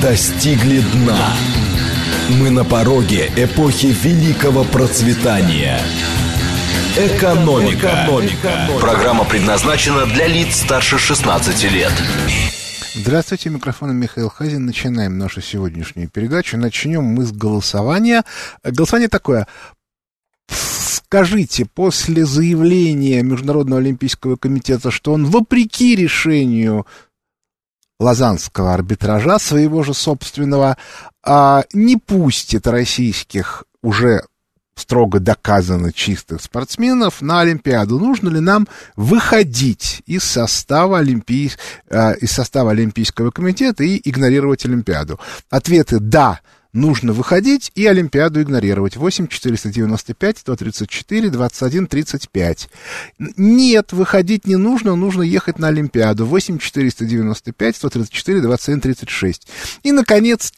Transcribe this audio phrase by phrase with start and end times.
[0.00, 1.34] достигли дна.
[2.38, 5.80] Мы на пороге эпохи великого процветания.
[6.96, 8.04] Экономика.
[8.04, 8.68] Экономика.
[8.80, 11.92] Программа предназначена для лиц старше 16 лет.
[12.94, 14.66] Здравствуйте, микрофон Михаил Хазин.
[14.66, 16.56] Начинаем нашу сегодняшнюю передачу.
[16.56, 18.24] Начнем мы с голосования.
[18.62, 19.46] Голосование такое.
[20.48, 26.86] Скажите, после заявления Международного олимпийского комитета, что он вопреки решению
[28.02, 30.76] Лазанского арбитража, своего же собственного,
[31.24, 34.22] а, не пустит российских уже
[34.74, 37.98] строго доказано чистых спортсменов на Олимпиаду.
[37.98, 41.52] Нужно ли нам выходить из состава, Олимпий...
[41.88, 45.20] э, из состава Олимпийского комитета и игнорировать Олимпиаду?
[45.50, 46.40] Ответы «да»,
[46.72, 48.96] нужно выходить и Олимпиаду игнорировать.
[48.96, 52.68] 8 495 134 21 35.
[53.36, 56.26] Нет, выходить не нужно, нужно ехать на Олимпиаду.
[56.26, 59.48] 8 495 134 21 36.
[59.82, 60.52] И, наконец,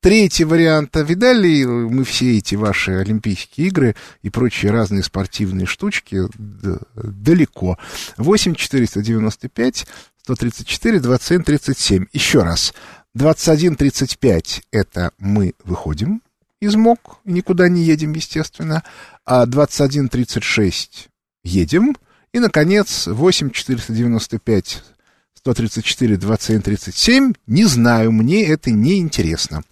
[0.00, 0.94] Третий вариант.
[0.94, 6.20] Видали мы все эти ваши Олимпийские игры и прочие разные спортивные штучки
[6.94, 7.78] далеко.
[8.16, 9.86] 8 495
[10.22, 12.06] 134 27 37.
[12.12, 12.74] Еще раз.
[13.16, 16.22] 21.35 это мы выходим
[16.60, 18.82] из МОК, никуда не едем, естественно.
[19.24, 21.08] А 21.36
[21.44, 21.96] едем.
[22.32, 24.82] И, наконец, 8.495
[25.34, 29.62] 134 27 не знаю, мне это не интересно.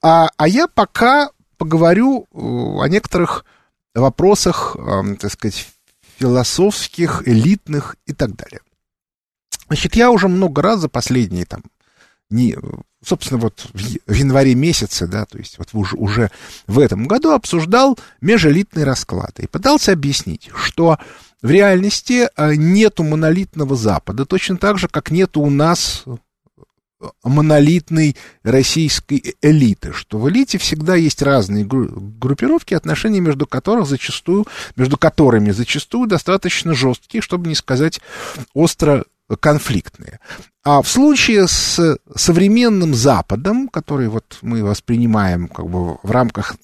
[0.00, 3.44] А, а я пока поговорю э, о некоторых
[3.94, 5.68] вопросах, э, так сказать,
[6.18, 8.60] философских, элитных и так далее.
[9.66, 11.62] Значит, я уже много раз за последние там
[12.30, 12.56] не,
[13.04, 16.30] собственно, вот в январе месяце, да, то есть вот уже, уже
[16.66, 20.98] в этом году обсуждал межэлитные расклады и пытался объяснить, что
[21.42, 26.04] в реальности э, нету монолитного Запада, точно так же, как нету у нас
[27.24, 34.96] монолитной российской элиты, что в элите всегда есть разные группировки, отношения между которых зачастую, между
[34.96, 38.00] которыми зачастую достаточно жесткие, чтобы не сказать
[38.54, 39.04] остро
[39.36, 40.20] конфликтные.
[40.64, 46.56] А в случае с современным Западом, который вот мы воспринимаем как бы в рамках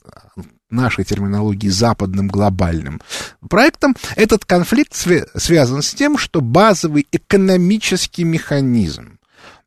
[0.70, 3.00] нашей терминологии западным глобальным
[3.48, 9.18] проектом, этот конфликт связан с тем, что базовый экономический механизм,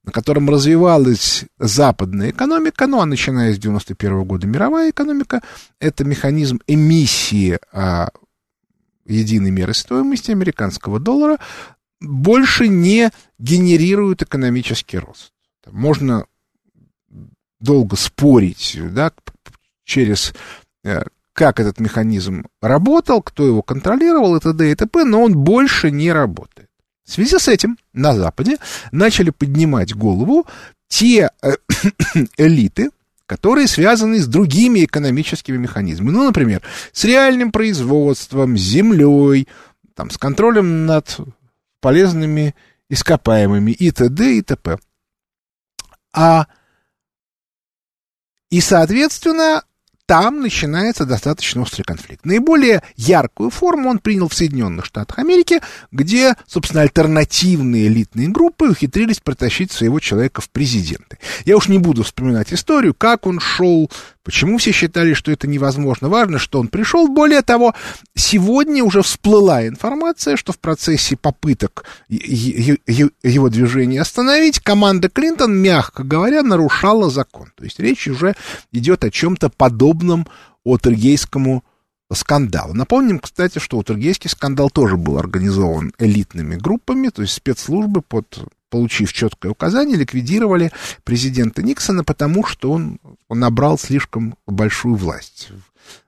[0.03, 5.41] на котором развивалась западная экономика, ну а начиная с 91 года мировая экономика,
[5.79, 8.09] это механизм эмиссии а,
[9.05, 11.37] единой меры стоимости американского доллара,
[12.01, 15.31] больше не генерирует экономический рост.
[15.67, 16.25] Можно
[17.59, 19.11] долго спорить, да,
[19.85, 20.33] через
[20.83, 21.03] э,
[21.33, 24.71] как этот механизм работал, кто его контролировал и т.д.
[24.71, 26.69] и т.п., но он больше не работает.
[27.05, 28.57] В связи с этим на Западе
[28.91, 30.47] начали поднимать голову
[30.87, 31.51] те э,
[32.37, 32.89] элиты,
[33.27, 36.11] которые связаны с другими экономическими механизмами.
[36.11, 36.61] Ну, например,
[36.91, 39.47] с реальным производством, с землей,
[39.95, 41.17] там, с контролем над
[41.81, 42.55] полезными
[42.89, 44.37] ископаемыми и т.д.
[44.37, 44.77] и т.п.
[46.13, 46.47] А,
[48.49, 49.63] и, соответственно,
[50.11, 52.25] там начинается достаточно острый конфликт.
[52.25, 55.61] Наиболее яркую форму он принял в Соединенных Штатах Америки,
[55.91, 61.17] где, собственно, альтернативные элитные группы ухитрились протащить своего человека в президенты.
[61.45, 63.89] Я уж не буду вспоминать историю, как он шел,
[64.23, 66.09] почему все считали, что это невозможно.
[66.09, 67.07] Важно, что он пришел.
[67.07, 67.73] Более того,
[68.15, 76.43] сегодня уже всплыла информация, что в процессе попыток его движения остановить, команда Клинтон, мягко говоря,
[76.43, 77.51] нарушала закон.
[77.55, 78.35] То есть речь уже
[78.71, 80.27] идет о чем-то подобном
[80.65, 81.63] Отергейскому
[82.13, 82.73] скандалу.
[82.73, 89.13] Напомним, кстати, что Отергейский скандал тоже был организован элитными группами, то есть спецслужбы, под, получив
[89.13, 90.71] четкое указание, ликвидировали
[91.03, 95.49] президента Никсона, потому что он, он набрал слишком большую власть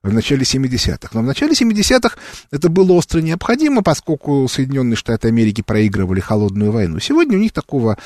[0.01, 1.09] в начале 70-х.
[1.13, 2.17] Но в начале 70-х
[2.51, 6.99] это было остро необходимо, поскольку Соединенные Штаты Америки проигрывали холодную войну.
[6.99, 7.97] Сегодня у них такого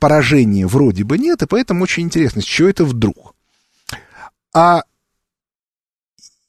[0.00, 3.34] поражения вроде бы нет, и поэтому очень интересно, с чего это вдруг.
[4.52, 4.82] А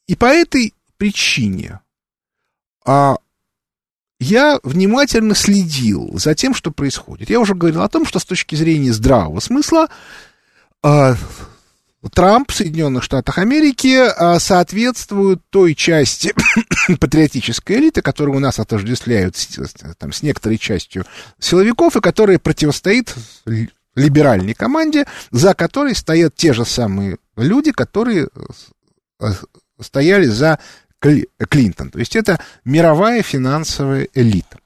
[0.08, 1.82] и по этой причине
[2.86, 3.18] а,
[4.20, 7.30] я внимательно следил за тем, что происходит.
[7.30, 9.90] Я уже говорил о том, что с точки зрения здравого смысла
[10.82, 11.16] а,
[12.14, 16.34] Трамп в Соединенных Штатах Америки а, соответствует той части
[17.00, 19.60] патриотической элиты, которую у нас отождествляют с,
[19.98, 21.06] там, с некоторой частью
[21.38, 23.14] силовиков, и которая противостоит
[23.96, 28.30] либеральной команде, за которой стоят те же самые люди, которые
[29.80, 30.60] стояли за
[31.00, 31.92] Клинтон.
[31.92, 34.60] То есть это мировая финансовая элита.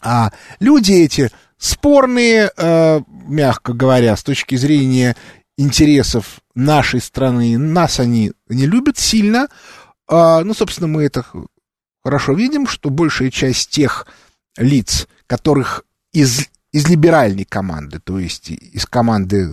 [0.00, 5.16] А люди эти спорные, э, мягко говоря, с точки зрения
[5.56, 7.56] интересов нашей страны.
[7.56, 9.48] Нас они не любят сильно.
[10.10, 11.24] Э, ну, собственно, мы это
[12.02, 14.06] хорошо видим, что большая часть тех
[14.58, 19.50] лиц, которых из, из либеральной команды, то есть из команды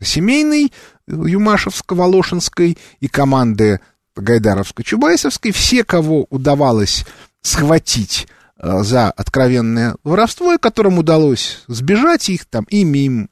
[0.00, 0.72] семейной,
[1.08, 3.80] Юмашевско-Волошинской и команды
[4.16, 7.04] Гайдаровско-Чубайсовской, все, кого удавалось
[7.40, 8.28] схватить
[8.58, 13.30] э, за откровенное воровство, и которым удалось сбежать, их там имя им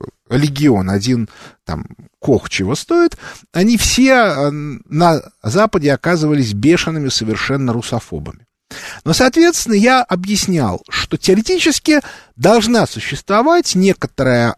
[0.00, 0.04] э,
[0.36, 1.28] легион, один
[1.64, 1.86] там
[2.18, 3.16] кох чего стоит,
[3.52, 8.46] они все э, на Западе оказывались бешеными совершенно русофобами.
[9.04, 12.00] Но, соответственно, я объяснял, что теоретически
[12.36, 14.56] должна существовать некоторая,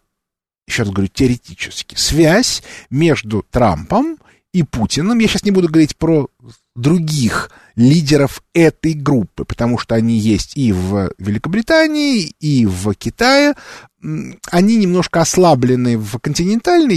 [0.66, 4.18] еще раз говорю, теоретически, связь между Трампом
[4.52, 5.18] и Путиным.
[5.18, 6.28] Я сейчас не буду говорить про
[6.74, 13.54] других лидеров этой группы, потому что они есть и в Великобритании, и в Китае.
[14.00, 16.96] Они немножко ослаблены в континентальной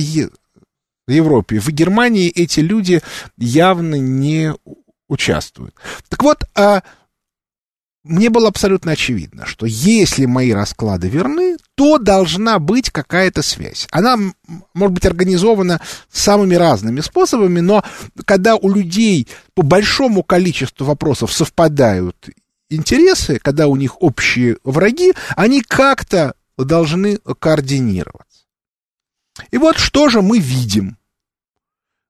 [1.08, 1.60] Европе.
[1.60, 3.02] В Германии эти люди
[3.38, 4.54] явно не
[5.08, 5.74] участвуют.
[6.10, 6.84] Так вот, а
[8.08, 13.88] мне было абсолютно очевидно, что если мои расклады верны, то должна быть какая-то связь.
[13.92, 14.18] Она
[14.74, 15.82] может быть организована
[16.12, 17.84] самыми разными способами, но
[18.26, 22.30] когда у людей по большому количеству вопросов совпадают
[22.70, 28.46] интересы, когда у них общие враги, они как-то должны координироваться.
[29.52, 30.98] И вот что же мы видим?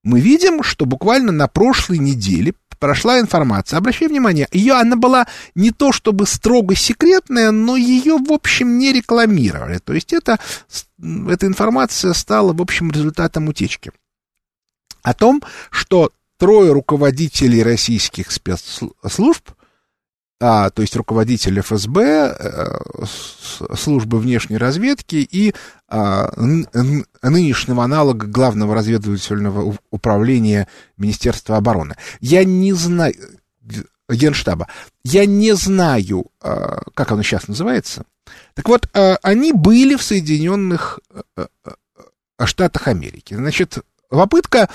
[0.04, 3.78] Мы видим, что буквально на прошлой неделе прошла информация.
[3.78, 8.94] Обращай внимание, ее она была не то чтобы строго секретная, но ее, в общем, не
[8.94, 9.80] рекламировали.
[9.80, 10.40] То есть это,
[11.00, 13.92] эта информация стала, в общем, результатом утечки.
[15.04, 15.42] О том,
[15.72, 19.50] что трое руководителей российских спецслужб
[20.40, 23.06] а, то есть руководитель ФСБ, э,
[23.76, 25.54] службы внешней разведки и
[25.88, 30.68] а, нынешнего аналога главного разведывательного управления
[30.98, 31.96] Министерства обороны.
[32.20, 33.16] Я не знаю,
[34.10, 34.68] Генштаба,
[35.04, 38.04] я не знаю, а, как оно сейчас называется.
[38.54, 41.00] Так вот, а, они были в Соединенных
[41.36, 43.34] э, э, Штатах Америки.
[43.34, 43.80] Значит,
[44.10, 44.70] попытка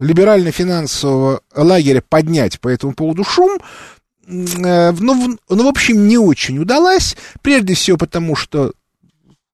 [0.00, 3.58] либерально-финансового лагеря поднять по этому поводу шум,
[4.26, 7.16] э, ну, ну, в общем, не очень удалась.
[7.42, 8.72] Прежде всего потому, что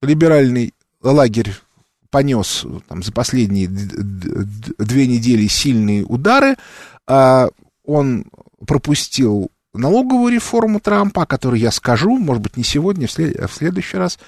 [0.00, 1.54] либеральный лагерь
[2.10, 6.56] понес там, за последние две недели сильные удары.
[7.06, 7.48] А
[7.84, 8.26] он
[8.66, 13.96] пропустил налоговую реформу Трампа, о которой я скажу, может быть, не сегодня, а в следующий
[13.96, 14.18] раз.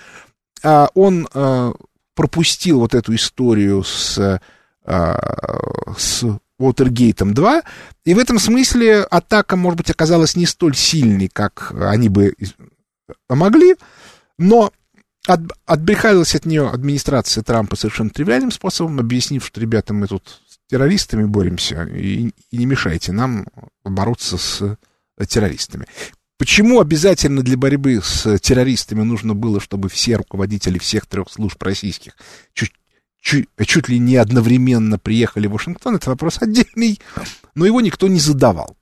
[0.62, 1.72] А он э,
[2.14, 4.40] пропустил вот эту историю с
[4.86, 6.24] с
[6.58, 7.62] Уотергейтом 2,
[8.04, 12.34] и в этом смысле атака, может быть, оказалась не столь сильной, как они бы
[13.28, 13.76] могли,
[14.38, 14.72] но
[15.26, 20.58] от, отбрехалась от нее администрация Трампа совершенно тривиальным способом, объяснив, что, ребята, мы тут с
[20.70, 23.46] террористами боремся, и, и не мешайте нам
[23.84, 24.76] бороться с
[25.26, 25.86] террористами.
[26.36, 32.16] Почему обязательно для борьбы с террористами нужно было, чтобы все руководители всех трех служб российских
[32.52, 32.72] чуть
[33.24, 37.00] чуть, чуть ли не одновременно приехали в Вашингтон, это вопрос отдельный,
[37.54, 38.76] но его никто не задавал.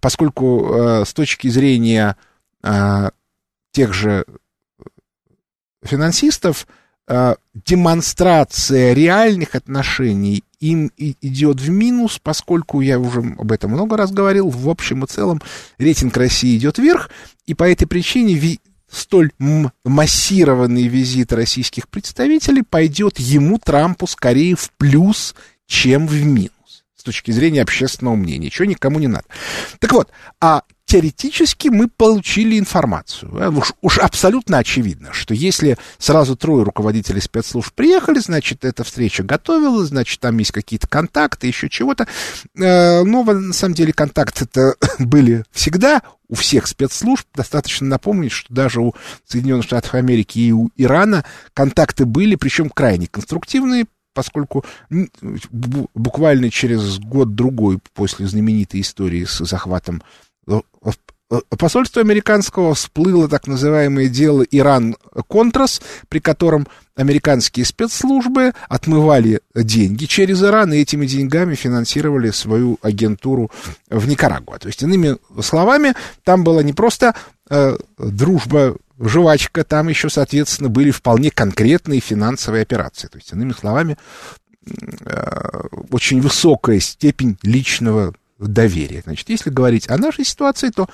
[0.00, 2.16] Поскольку э, с точки зрения
[2.62, 3.10] э,
[3.72, 4.24] тех же
[5.82, 6.66] финансистов,
[7.08, 14.12] э, демонстрация реальных отношений им идет в минус, поскольку я уже об этом много раз
[14.12, 15.42] говорил, в общем и целом
[15.76, 17.10] рейтинг России идет вверх,
[17.44, 18.34] и по этой причине
[18.90, 19.32] столь
[19.84, 25.34] массированный визит российских представителей пойдет ему, Трампу, скорее в плюс,
[25.66, 26.50] чем в минус
[26.96, 28.46] с точки зрения общественного мнения.
[28.46, 29.24] Ничего никому не надо.
[29.78, 33.30] Так вот, а теоретически мы получили информацию.
[33.36, 39.22] Э, уж, уж абсолютно очевидно, что если сразу трое руководителей спецслужб приехали, значит, эта встреча
[39.22, 42.06] готовилась, значит, там есть какие-то контакты, еще чего-то.
[42.56, 47.26] Э, но, на самом деле, контакты-то были всегда у всех спецслужб.
[47.34, 48.94] Достаточно напомнить, что даже у
[49.26, 54.64] Соединенных Штатов Америки и у Ирана контакты были, причем крайне конструктивные, поскольку
[55.94, 60.02] буквально через год-другой после знаменитой истории с захватом
[61.58, 70.72] посольство американского всплыло так называемое дело Иран-Контрас, при котором американские спецслужбы отмывали деньги через Иран
[70.72, 73.50] и этими деньгами финансировали свою агентуру
[73.90, 74.58] в Никарагуа.
[74.58, 77.14] То есть, иными словами, там была не просто
[77.50, 83.08] э, дружба жвачка, там еще, соответственно, были вполне конкретные финансовые операции.
[83.08, 83.98] То есть, иными словами,
[85.04, 89.02] э, очень высокая степень личного доверия.
[89.04, 90.88] Значит, если говорить о нашей ситуации, то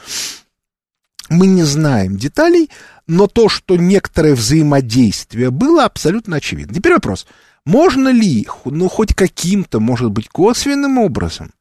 [1.29, 2.69] Мы не знаем деталей,
[3.07, 6.75] но то, что некоторое взаимодействие было, абсолютно очевидно.
[6.75, 7.27] Теперь вопрос.
[7.65, 11.53] Можно ли, ну, хоть каким-то, может быть, косвенным образом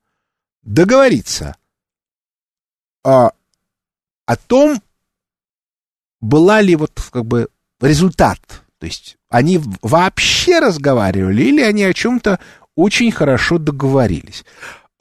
[0.64, 1.56] договориться
[3.04, 3.32] о,
[4.26, 4.82] о том,
[6.20, 8.40] была ли вот как бы результат.
[8.80, 12.40] То есть они вообще разговаривали или они о чем-то
[12.76, 14.44] очень хорошо договорились.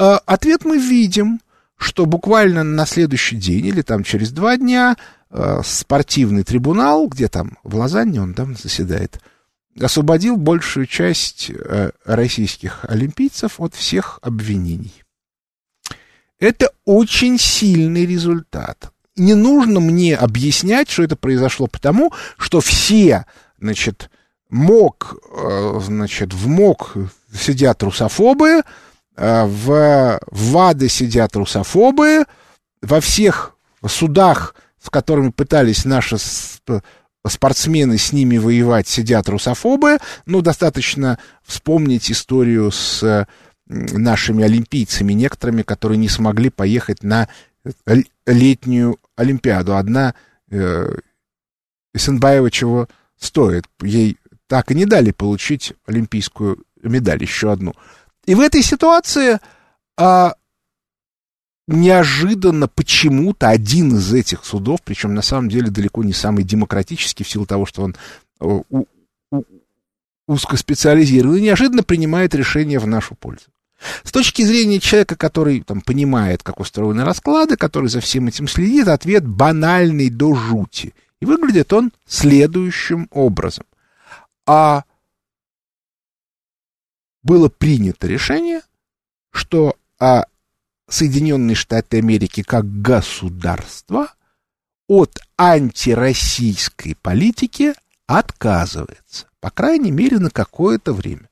[0.00, 1.42] А, ответ мы видим,
[1.76, 4.96] что буквально на следующий день или там через два дня
[5.28, 9.20] а, спортивный трибунал, где там в Лозанне он там заседает,
[9.78, 15.02] освободил большую часть а, российских олимпийцев от всех обвинений.
[16.38, 23.26] Это очень сильный результат не нужно мне объяснять, что это произошло потому, что все,
[23.58, 24.08] значит,
[24.48, 26.94] МОК, э, значит, в МОК
[27.30, 28.62] сидят русофобы, э,
[29.20, 32.24] в ВАДы сидят русофобы,
[32.80, 33.54] во всех
[33.86, 36.16] судах, с которыми пытались наши
[37.26, 39.98] спортсмены с ними воевать, сидят русофобы.
[40.24, 43.26] Ну, достаточно вспомнить историю с
[43.66, 47.28] нашими олимпийцами, некоторыми, которые не смогли поехать на
[48.26, 49.76] летнюю Олимпиаду.
[49.76, 50.14] Одна
[50.50, 50.94] э,
[51.92, 53.66] Исенбаева чего стоит.
[53.82, 57.74] Ей так и не дали получить олимпийскую медаль, еще одну.
[58.26, 59.38] И в этой ситуации
[59.96, 60.34] а,
[61.66, 67.28] неожиданно почему-то один из этих судов, причем на самом деле далеко не самый демократический в
[67.28, 67.96] силу того, что он
[68.40, 68.86] э, у,
[69.30, 69.44] у,
[70.26, 73.46] узкоспециализированный, неожиданно принимает решение в нашу пользу.
[74.04, 78.88] С точки зрения человека, который там, понимает, как устроены расклады, который за всем этим следит,
[78.88, 80.94] ответ банальный до жути.
[81.20, 83.64] И выглядит он следующим образом.
[84.46, 84.84] А
[87.22, 88.62] было принято решение,
[89.32, 90.24] что а,
[90.88, 94.12] Соединенные Штаты Америки как государство
[94.88, 97.74] от антироссийской политики
[98.06, 101.28] отказывается, по крайней мере, на какое-то время.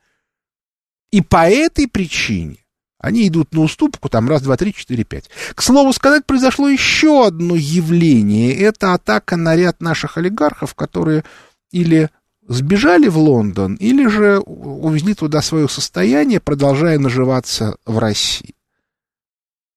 [1.11, 2.59] И по этой причине
[3.01, 5.31] они идут на уступку, там раз, два, три, четыре, пять.
[5.55, 8.57] К слову сказать, произошло еще одно явление.
[8.57, 11.25] Это атака на ряд наших олигархов, которые
[11.71, 12.11] или
[12.49, 18.55] сбежали в Лондон, или же увезли туда свое состояние, продолжая наживаться в России.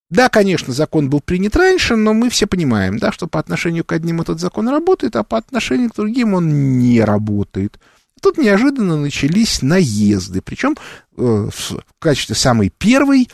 [0.09, 3.93] Да, конечно, закон был принят раньше, но мы все понимаем, да, что по отношению к
[3.93, 7.79] одним этот закон работает, а по отношению к другим он не работает.
[8.21, 10.75] Тут неожиданно начались наезды, причем
[11.17, 13.29] э, в качестве самой первой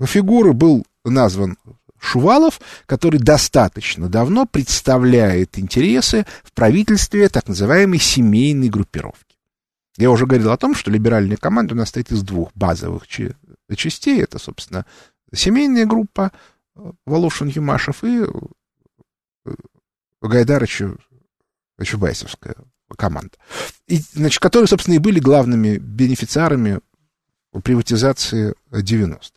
[0.00, 1.58] фигуры был назван
[2.00, 9.36] Шувалов, который достаточно давно представляет интересы в правительстве так называемой семейной группировки.
[9.96, 14.22] Я уже говорил о том, что либеральная команда у нас состоит из двух базовых частей.
[14.22, 14.86] Это, собственно,
[15.34, 16.30] семейная группа
[16.76, 18.24] э, Волошин-Юмашев и
[19.46, 19.50] э,
[20.22, 20.94] Гайдарыча
[21.82, 22.54] Чубайсовская
[22.96, 23.36] команда.
[23.88, 26.80] И, значит, которые, собственно, и были главными бенефициарами
[27.62, 29.30] приватизации 90-х.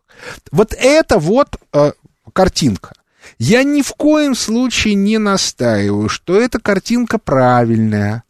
[0.52, 1.94] Вот это вот э,
[2.32, 2.94] картинка.
[3.38, 8.24] Я ни в коем случае не настаиваю, что эта картинка правильная,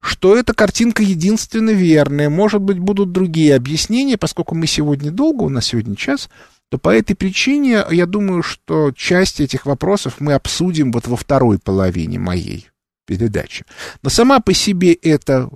[0.00, 2.28] что эта картинка единственно верная.
[2.28, 6.28] Может быть, будут другие объяснения, поскольку мы сегодня долго, у нас сегодня час,
[6.70, 11.58] то по этой причине я думаю, что часть этих вопросов мы обсудим вот во второй
[11.58, 12.68] половине моей
[13.06, 13.64] передачи.
[14.02, 15.48] Но сама по себе эта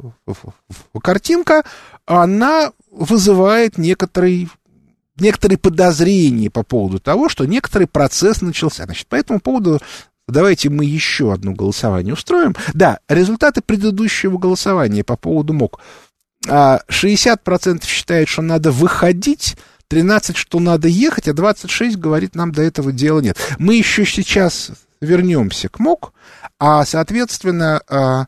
[1.02, 1.64] картинка,
[2.05, 4.49] она вызывает некоторые,
[5.18, 8.85] некоторые подозрения по поводу того, что некоторый процесс начался.
[8.85, 9.80] Значит, по этому поводу
[10.28, 12.54] давайте мы еще одно голосование устроим.
[12.75, 15.80] Да, результаты предыдущего голосования по поводу МОК.
[16.46, 19.56] 60% а, считает, что надо выходить,
[19.88, 23.38] 13, что надо ехать, а 26 говорит, нам до этого дела нет.
[23.58, 24.70] Мы еще сейчас
[25.00, 26.12] вернемся к МОК,
[26.58, 28.26] а, соответственно, а,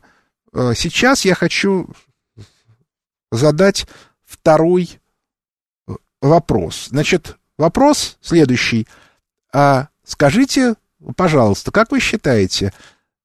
[0.53, 1.89] а, сейчас я хочу
[3.31, 3.87] задать
[4.25, 4.99] второй
[6.21, 6.87] вопрос.
[6.89, 8.87] Значит, вопрос следующий.
[9.53, 10.75] А скажите,
[11.15, 12.73] пожалуйста, как вы считаете,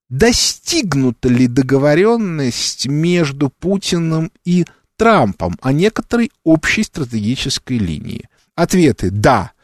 [0.09, 4.65] достигнута ли договоренность между Путиным и
[4.97, 8.29] Трампом о некоторой общей стратегической линии?
[8.55, 9.55] Ответы «да»,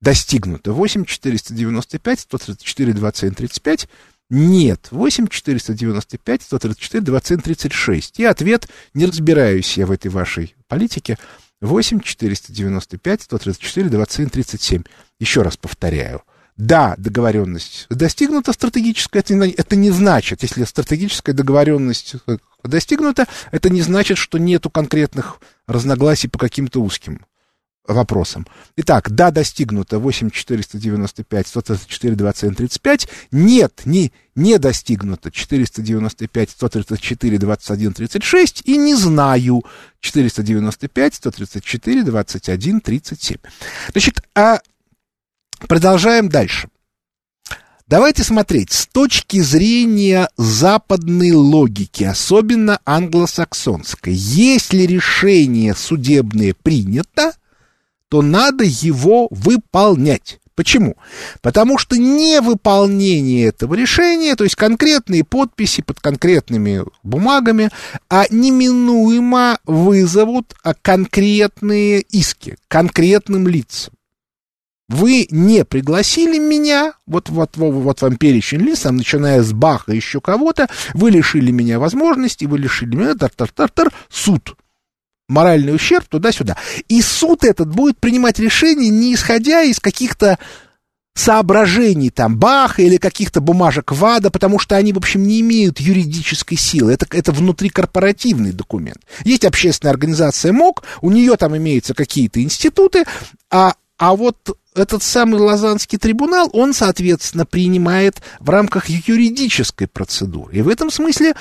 [0.00, 0.72] достигнуто.
[0.72, 3.88] 8 495 134 27 35
[4.30, 4.88] нет.
[4.90, 8.20] 8 495 134 27 36.
[8.20, 11.18] И ответ, не разбираюсь я в этой вашей политике,
[11.60, 14.82] 8 495 134 27 37.
[15.18, 16.22] Еще раз повторяю.
[16.56, 22.16] Да, договоренность достигнута стратегическая, это не, это не значит, если стратегическая договоренность
[22.64, 27.26] достигнута, это не значит, что нету конкретных разногласий по каким-то узким
[27.88, 28.46] вопросам.
[28.76, 33.08] Итак, да, достигнуто 8495, 134, 27, 35.
[33.30, 38.62] Нет, не, не достигнуто 495, 134, 21, 36.
[38.64, 39.64] И не знаю
[40.00, 43.38] 495, 134, 21, 37.
[43.92, 44.60] Значит, а
[45.68, 46.68] продолжаем дальше.
[47.88, 54.12] Давайте смотреть с точки зрения западной логики, особенно англосаксонской.
[54.12, 57.32] Если решение судебное принято,
[58.08, 60.38] то надо его выполнять.
[60.56, 60.96] Почему?
[61.42, 67.68] Потому что невыполнение этого решения, то есть конкретные подписи под конкретными бумагами,
[68.08, 73.92] а неминуемо вызовут конкретные иски конкретным лицам.
[74.88, 79.92] Вы не пригласили меня, вот, вот, вот, вот вам перечень лиц, там, начиная с Баха,
[79.92, 84.56] еще кого-то, вы лишили меня возможности, вы лишили меня, тар-тар-тар-тар, суд
[85.28, 86.56] моральный ущерб туда-сюда.
[86.88, 90.38] И суд этот будет принимать решение, не исходя из каких-то
[91.14, 96.56] соображений там Баха или каких-то бумажек ВАДА, потому что они, в общем, не имеют юридической
[96.56, 96.92] силы.
[96.92, 98.98] Это, это внутрикорпоративный документ.
[99.24, 103.04] Есть общественная организация МОК, у нее там имеются какие-то институты,
[103.50, 110.58] а, а вот этот самый Лазанский трибунал, он, соответственно, принимает в рамках юридической процедуры.
[110.58, 111.34] И в этом смысле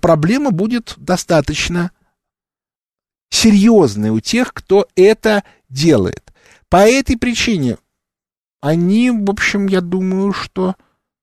[0.00, 1.92] проблема будет достаточно
[3.30, 6.32] серьезные у тех, кто это делает.
[6.68, 7.78] По этой причине
[8.60, 10.74] они, в общем, я думаю, что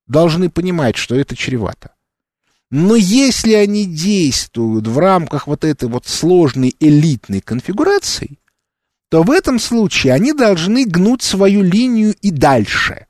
[0.08, 1.94] должны понимать, что это чревато.
[2.70, 8.40] Но если они действуют в рамках вот этой вот сложной элитной конфигурации,
[9.10, 13.06] то в этом случае они должны гнуть свою линию и дальше.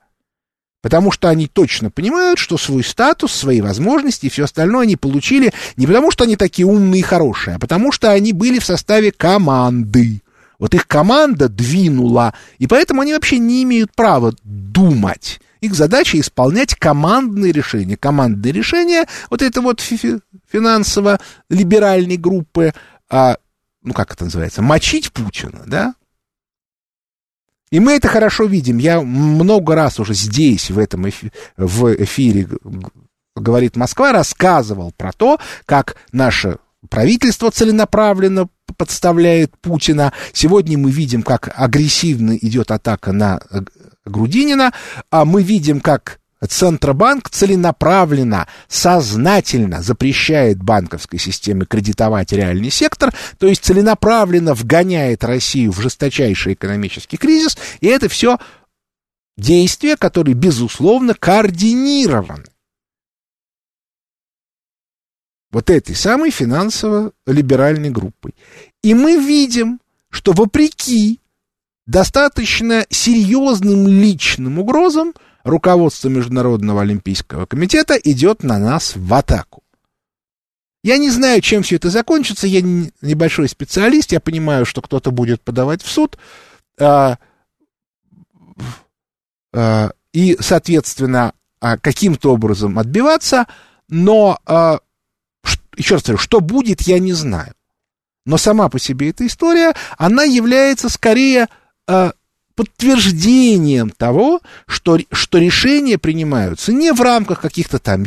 [0.88, 5.52] Потому что они точно понимают, что свой статус, свои возможности и все остальное они получили
[5.76, 9.12] не потому, что они такие умные и хорошие, а потому что они были в составе
[9.12, 10.22] команды.
[10.58, 15.40] Вот их команда двинула, и поэтому они вообще не имеют права думать.
[15.60, 17.98] Их задача исполнять командные решения.
[17.98, 19.82] Командные решения вот это вот
[20.50, 22.72] финансово-либеральной группы,
[23.10, 23.36] а,
[23.82, 25.92] ну как это называется, мочить Путина, да,
[27.70, 28.78] и мы это хорошо видим.
[28.78, 32.48] Я много раз уже здесь, в этом эфире, в эфире
[33.36, 40.12] «Говорит Москва», рассказывал про то, как наше правительство целенаправленно подставляет Путина.
[40.32, 43.40] Сегодня мы видим, как агрессивно идет атака на
[44.04, 44.72] Грудинина,
[45.10, 53.64] а мы видим, как Центробанк целенаправленно, сознательно запрещает банковской системе кредитовать реальный сектор, то есть
[53.64, 58.38] целенаправленно вгоняет Россию в жесточайший экономический кризис, и это все
[59.36, 62.44] действия, которые, безусловно, координированы
[65.50, 68.34] вот этой самой финансово-либеральной группой.
[68.82, 71.20] И мы видим, что вопреки
[71.86, 79.62] достаточно серьезным личным угрозам– руководство Международного Олимпийского комитета идет на нас в атаку.
[80.84, 85.42] Я не знаю, чем все это закончится, я небольшой специалист, я понимаю, что кто-то будет
[85.42, 86.16] подавать в суд,
[86.80, 87.18] а,
[89.52, 93.46] а, и, соответственно, а, каким-то образом отбиваться,
[93.88, 94.78] но, а,
[95.76, 97.54] еще раз говорю, что будет, я не знаю.
[98.24, 101.48] Но сама по себе эта история, она является скорее
[101.86, 102.12] а,
[102.58, 108.02] подтверждением того, что, что решения принимаются не в рамках каких-то там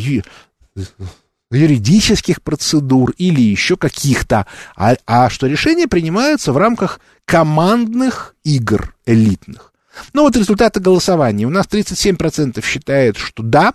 [1.49, 9.71] юридических процедур или еще каких-то, а, а что решения принимаются в рамках командных игр элитных.
[10.11, 11.45] Ну вот результаты голосования.
[11.45, 13.73] У нас 37% считает, что да,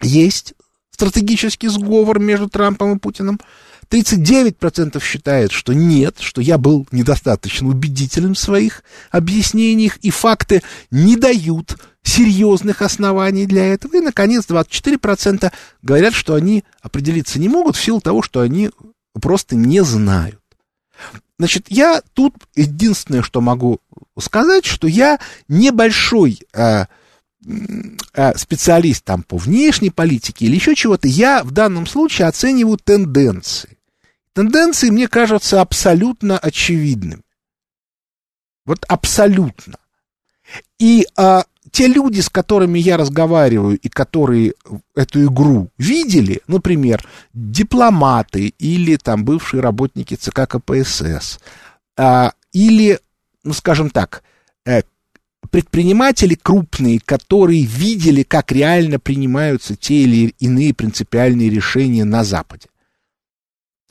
[0.00, 0.54] есть
[0.90, 3.38] стратегический сговор между Трампом и Путиным.
[3.92, 11.16] 39% считает, что нет, что я был недостаточно убедителен в своих объяснениях, и факты не
[11.16, 13.96] дают серьезных оснований для этого.
[13.96, 15.52] И, наконец, 24%
[15.82, 18.70] говорят, что они определиться не могут в силу того, что они
[19.20, 20.40] просто не знают.
[21.38, 23.78] Значит, я тут единственное, что могу
[24.18, 26.86] сказать, что я небольшой э,
[28.14, 33.76] э, специалист там по внешней политике или еще чего-то, я в данном случае оцениваю тенденции.
[34.34, 37.22] Тенденции мне кажутся абсолютно очевидными.
[38.64, 39.76] Вот абсолютно.
[40.78, 44.54] И а, те люди, с которыми я разговариваю и которые
[44.94, 51.38] эту игру видели, например, дипломаты или там бывшие работники ЦК КПСС,
[51.96, 52.98] а, или,
[53.44, 54.22] ну скажем так,
[54.64, 54.82] э,
[55.50, 62.66] предприниматели крупные, которые видели, как реально принимаются те или иные принципиальные решения на Западе.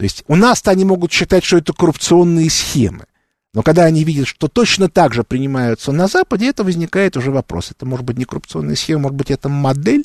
[0.02, 3.06] То есть у нас-то они могут считать, что это коррупционные схемы.
[3.54, 7.70] Но когда они видят, что точно так же принимаются на Западе, это возникает уже вопрос.
[7.70, 10.04] Это может быть не коррупционная схема, может быть, это модель,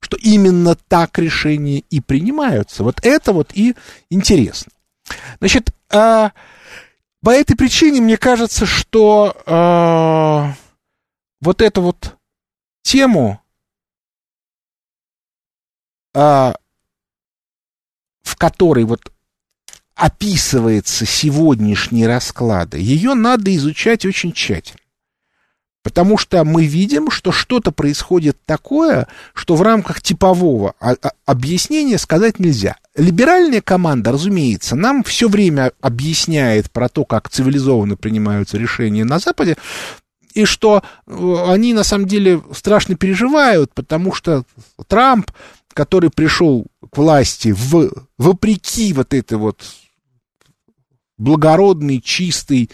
[0.00, 2.84] что именно так решения и принимаются.
[2.84, 3.74] Вот это вот и
[4.10, 4.70] интересно.
[5.38, 6.28] Значит, э,
[7.22, 10.52] по этой причине мне кажется, что э,
[11.40, 12.18] вот эту вот
[12.82, 13.40] тему,
[16.12, 16.18] э,
[18.22, 19.11] в которой вот
[19.94, 24.78] описывается сегодняшние расклады, ее надо изучать очень тщательно.
[25.82, 30.74] Потому что мы видим, что что-то происходит такое, что в рамках типового
[31.26, 32.76] объяснения сказать нельзя.
[32.94, 39.56] Либеральная команда, разумеется, нам все время объясняет про то, как цивилизованно принимаются решения на Западе,
[40.34, 44.44] и что э, они на самом деле страшно переживают, потому что
[44.86, 45.30] Трамп,
[45.74, 49.62] который пришел к власти в, вопреки вот этой вот
[51.22, 52.70] благородной, чистой,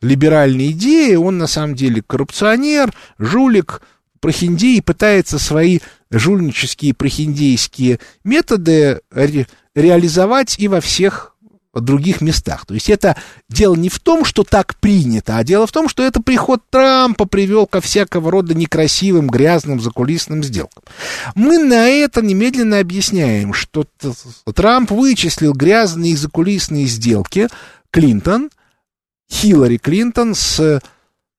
[0.00, 3.82] либеральной идеи, он на самом деле коррупционер, жулик,
[4.20, 11.31] прохиндей пытается свои жульнические прохиндейские методы ре реализовать и во всех
[11.80, 12.66] других местах.
[12.66, 13.16] То есть это
[13.48, 17.24] дело не в том, что так принято, а дело в том, что это приход Трампа
[17.24, 20.82] привел ко всякого рода некрасивым, грязным, закулисным сделкам.
[21.34, 23.86] Мы на это немедленно объясняем, что
[24.54, 27.48] Трамп вычислил грязные закулисные сделки
[27.90, 28.50] Клинтон,
[29.30, 30.80] Хиллари Клинтон с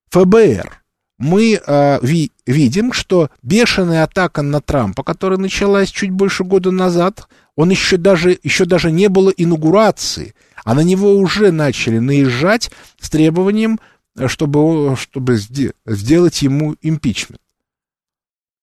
[0.09, 0.81] ФБР.
[1.19, 7.27] Мы э, ви, видим, что бешеная атака на Трампа, которая началась чуть больше года назад,
[7.55, 13.09] он еще даже, еще даже не было инаугурации, а на него уже начали наезжать с
[13.09, 13.79] требованием,
[14.27, 17.41] чтобы, чтобы сделать ему импичмент.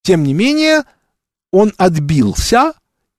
[0.02, 0.82] Тем не менее,
[1.52, 2.72] он отбился,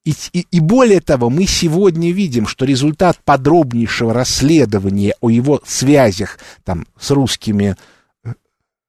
[0.03, 6.39] и, и, и более того, мы сегодня видим, что результат подробнейшего расследования о его связях
[6.63, 7.75] там, с русскими
[8.23, 8.33] э,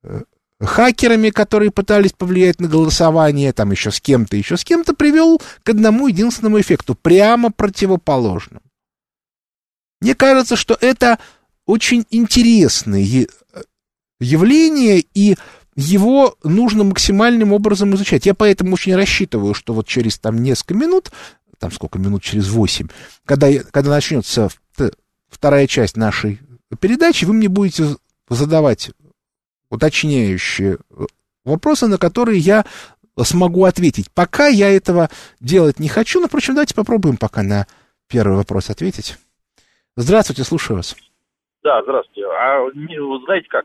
[0.05, 0.23] э,
[0.65, 5.69] хакерами, которые пытались повлиять на голосование, там еще с кем-то, еще с кем-то, привел к
[5.69, 8.63] одному единственному эффекту, прямо противоположному.
[10.01, 11.19] Мне кажется, что это
[11.67, 13.27] очень интересное
[14.21, 15.37] явление, и
[15.75, 18.27] его нужно максимальным образом изучать.
[18.27, 21.13] Я поэтому очень рассчитываю, что вот через там несколько минут,
[21.59, 22.89] там сколько минут, через восемь,
[23.25, 24.49] когда, когда начнется
[25.29, 26.41] вторая часть нашей
[26.81, 27.97] передачи, вы мне будете
[28.29, 28.91] задавать
[29.73, 31.05] уточняющие э,
[31.45, 32.65] вопросы, на которые я
[33.23, 34.13] смогу ответить.
[34.15, 35.09] Пока я этого
[35.41, 37.67] делать не хочу, но, впрочем, давайте попробуем пока на
[38.09, 39.17] первый вопрос ответить.
[39.97, 40.95] Здравствуйте, слушаю вас.
[41.63, 42.27] Да, здравствуйте.
[42.27, 43.65] А вы знаете как,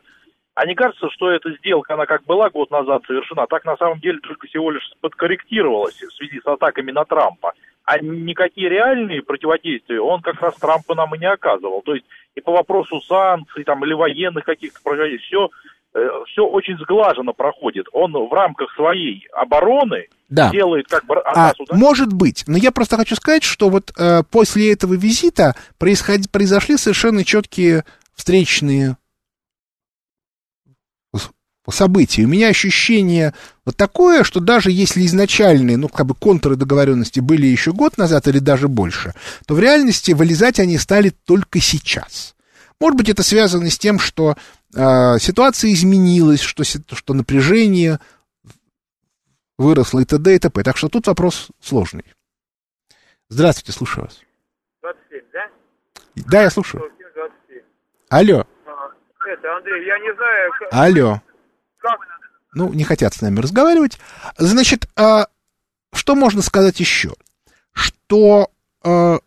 [0.54, 4.00] а не кажется, что эта сделка, она как была год назад совершена, так на самом
[4.00, 7.52] деле только всего лишь подкорректировалась в связи с атаками на Трампа,
[7.84, 11.82] а никакие реальные противодействия он как раз Трампа нам и не оказывал.
[11.82, 15.50] То есть и по вопросу санкций там, или военных каких-то противодействий, все
[15.92, 17.86] все очень сглаженно проходит.
[17.92, 20.50] Он в рамках своей обороны да.
[20.50, 21.16] делает как бы...
[21.24, 26.30] А, может быть, но я просто хочу сказать, что вот э, после этого визита происход...
[26.30, 28.96] произошли совершенно четкие встречные
[31.70, 32.24] события.
[32.24, 37.46] У меня ощущение вот такое, что даже если изначальные, ну, как бы контуры договоренности были
[37.46, 39.14] еще год назад или даже больше,
[39.46, 42.34] то в реальности вылезать они стали только сейчас.
[42.80, 44.36] Может быть, это связано с тем, что
[44.74, 47.98] э, ситуация изменилась, что, что напряжение
[49.56, 50.34] выросло и т.д.
[50.34, 50.62] и т.п.
[50.62, 52.04] Так что тут вопрос сложный.
[53.28, 54.20] Здравствуйте, слушаю вас.
[54.82, 55.50] 27, да?
[56.30, 56.90] Да, я слушаю.
[57.14, 57.62] 27.
[58.08, 58.46] Алло.
[58.66, 60.50] А, это, Андрей, я не знаю...
[60.58, 60.68] Как...
[60.72, 61.22] Алло.
[61.78, 62.00] Как?
[62.54, 63.98] Ну, не хотят с нами разговаривать.
[64.38, 65.26] Значит, а,
[65.92, 67.12] что можно сказать еще?
[67.72, 68.50] Что
[68.82, 69.18] а,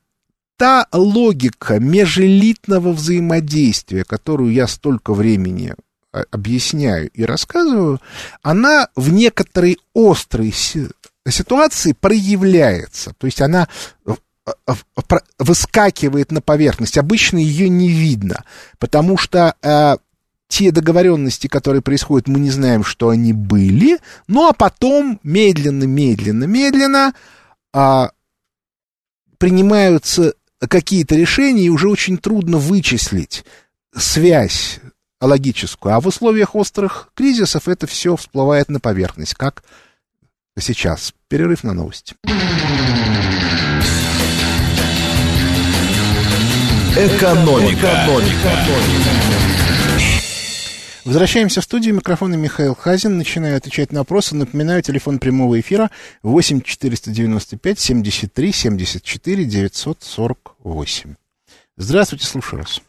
[0.62, 5.74] та логика межэлитного взаимодействия, которую я столько времени
[6.14, 8.00] а, объясняю и рассказываю,
[8.44, 10.54] она в некоторой острой
[11.28, 13.16] ситуации проявляется.
[13.18, 13.68] То есть она
[15.40, 17.00] выскакивает на поверхность.
[17.00, 18.44] Обычно ее не видно,
[18.78, 19.98] потому что э,
[20.48, 23.98] те договоренности, которые происходят, мы не знаем, что они были.
[24.28, 27.16] Ну а потом медленно, медленно, медленно
[27.74, 28.10] э,
[29.40, 30.36] принимаются
[30.68, 33.44] какие-то решения, и уже очень трудно вычислить
[33.96, 34.80] связь
[35.20, 35.96] логическую.
[35.96, 39.64] А в условиях острых кризисов это все всплывает на поверхность, как
[40.58, 41.14] сейчас.
[41.28, 42.16] Перерыв на новости.
[46.96, 47.88] Экономика.
[47.88, 49.02] Экономика.
[51.06, 51.96] Возвращаемся в студию.
[51.96, 53.18] Микрофон Михаил Хазин.
[53.18, 54.36] Начинаю отвечать на вопросы.
[54.36, 55.90] Напоминаю, телефон прямого эфира
[56.22, 61.16] 8 495 73 74 948.
[61.78, 62.82] Здравствуйте, слушаю вас.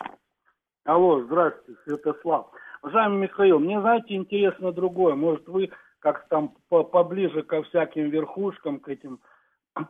[0.84, 2.48] Алло, здравствуйте, Святослав.
[2.82, 5.14] Уважаемый Михаил, мне, знаете, интересно другое.
[5.14, 5.70] Может, вы
[6.00, 9.20] как-то там по- поближе ко всяким верхушкам, к этим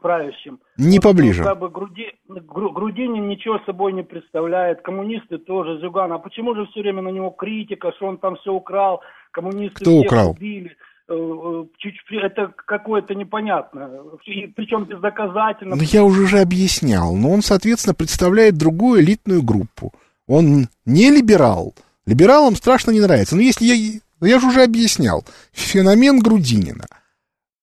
[0.00, 0.60] правящим.
[0.76, 1.42] Не Вот, поближе.
[1.42, 6.12] ну, Как бы Груди- Гру- Грудинин ничего собой не представляет, коммунисты тоже, Зюган.
[6.12, 9.00] А почему же все время на него критика, что он там все украл,
[9.32, 10.30] коммунисты Кто украл?
[10.30, 10.76] убили?
[11.08, 13.90] Э, э, Это какое-то непонятно.
[14.24, 15.74] И причем бездоказательно.
[15.76, 17.14] Ну, я уже же объяснял.
[17.16, 19.92] Но он, соответственно, представляет другую элитную группу.
[20.28, 21.74] Он не либерал.
[22.06, 23.34] Либералам страшно не нравится.
[23.36, 24.00] Но если я...
[24.24, 25.24] Я же уже объяснял.
[25.52, 26.84] Феномен Грудинина.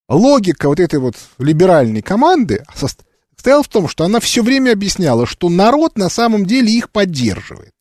[0.10, 5.28] Логика вот этой вот либеральной команды сост- состояла в том, что она все время объясняла,
[5.28, 7.74] что народ на самом деле их поддерживает.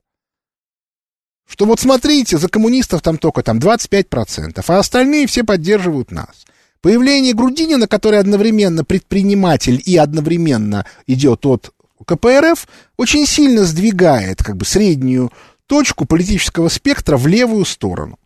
[1.49, 6.45] Что вот смотрите, за коммунистов там только там 25%, а остальные все поддерживают нас.
[6.83, 11.73] Появление Грудинина, который одновременно предприниматель и одновременно идет от
[12.05, 15.33] КПРФ, очень сильно сдвигает как бы среднюю
[15.67, 18.18] точку политического спектра в левую сторону.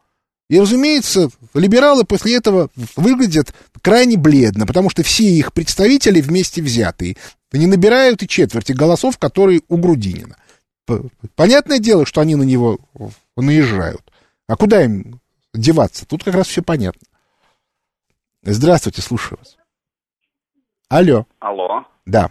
[0.52, 7.16] И, разумеется, либералы после этого выглядят крайне бледно, потому что все их представители вместе взятые
[7.54, 10.36] не набирают и четверти голосов, которые у Грудинина.
[11.36, 12.78] Понятное дело, что они на него
[13.34, 14.02] наезжают.
[14.46, 15.20] А куда им
[15.54, 16.06] деваться?
[16.06, 17.00] Тут как раз все понятно.
[18.42, 19.56] Здравствуйте, слушаю вас.
[20.90, 21.86] Алло, Алло.
[22.04, 22.30] да.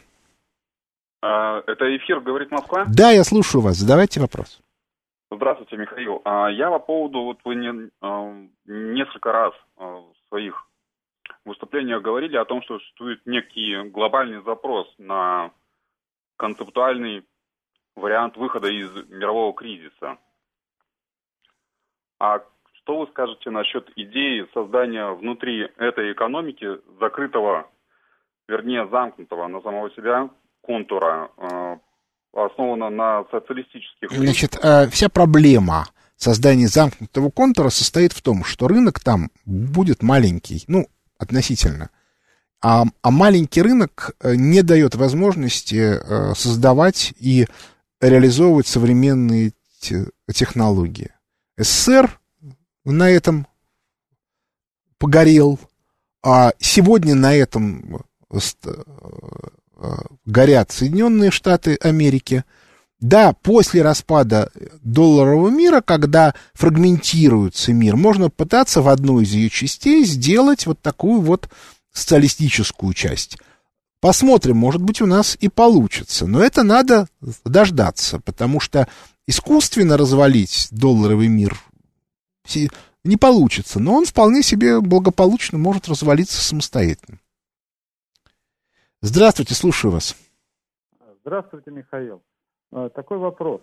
[1.24, 2.86] А, Это эфир «Говорит Москва».
[2.88, 4.60] Да, я слушаю вас, задавайте вопрос.
[5.34, 6.22] Здравствуйте, Михаил.
[6.26, 10.68] А, Я по поводу, вот вы не- а, несколько раз а, в своих
[11.46, 15.52] выступлениях говорили о том, что существует некий глобальный запрос на
[16.36, 17.26] концептуальный
[17.96, 20.18] вариант выхода из мирового кризиса.
[22.20, 27.72] А что вы скажете насчет идеи создания внутри этой экономики закрытого,
[28.50, 30.30] вернее замкнутого на самого себя
[30.62, 31.32] контура,
[32.34, 34.12] основанного на социалистических...
[34.12, 40.64] Значит, э, вся проблема создания замкнутого контура состоит в том, что рынок там будет маленький,
[40.68, 41.90] ну, относительно.
[42.64, 47.48] А, а маленький рынок э, не дает возможности э, создавать и
[48.00, 51.12] реализовывать современные те- технологии.
[51.58, 52.20] СССР
[52.86, 53.48] на этом
[55.00, 55.60] погорел,
[56.24, 58.06] а сегодня на этом
[60.26, 62.44] горят Соединенные Штаты Америки.
[63.00, 64.52] Да, после распада
[64.84, 71.22] долларового мира, когда фрагментируется мир, можно пытаться в одну из ее частей сделать вот такую
[71.22, 71.50] вот
[71.92, 73.38] социалистическую часть.
[74.02, 76.26] Посмотрим, может быть, у нас и получится.
[76.26, 77.08] Но это надо
[77.46, 78.88] дождаться, потому что
[79.28, 81.60] искусственно развалить долларовый мир
[83.04, 83.80] не получится.
[83.80, 87.20] Но он вполне себе благополучно может развалиться самостоятельно.
[89.02, 90.16] Здравствуйте, слушаю вас.
[91.24, 92.22] Здравствуйте, Михаил.
[92.72, 93.62] Э, Такой вопрос.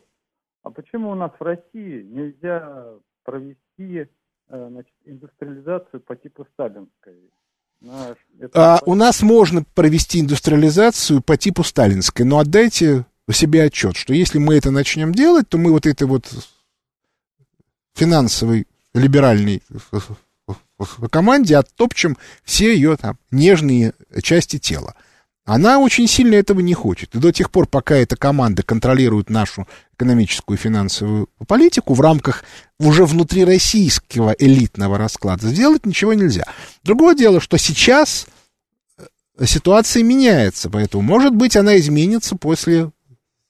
[0.62, 4.08] А почему у нас в России нельзя провести
[4.50, 7.30] э, значит, индустриализацию по типу сталинской?
[7.80, 13.94] На- это- А, у нас можно провести индустриализацию по типу сталинской, но отдайте себе отчет,
[13.94, 16.24] что если мы это начнем делать, то мы вот этой вот
[17.94, 19.62] финансовой либеральной
[21.10, 24.94] команде оттопчем все ее там нежные части тела.
[25.48, 27.14] Она очень сильно этого не хочет.
[27.14, 32.44] И до тех пор, пока эта команда контролирует нашу экономическую и финансовую политику в рамках
[32.78, 36.44] уже внутрироссийского элитного расклада, сделать ничего нельзя.
[36.84, 38.26] Другое дело, что сейчас
[38.98, 42.90] э, ситуация меняется, поэтому, может быть, она изменится после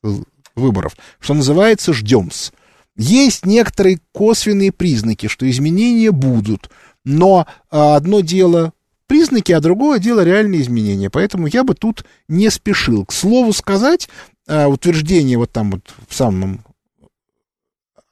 [0.05, 0.09] э,
[0.55, 0.97] выборов.
[1.19, 2.53] Что называется, ждем-с.
[2.95, 6.71] Есть некоторые косвенные признаки, что изменения будут,
[7.05, 8.73] но а, одно дело
[9.09, 11.11] признаки, а другое дело реальные изменения.
[11.11, 13.05] Поэтому я бы тут не спешил.
[13.05, 14.09] К слову сказать,
[14.47, 16.65] а, утверждение вот там вот в самом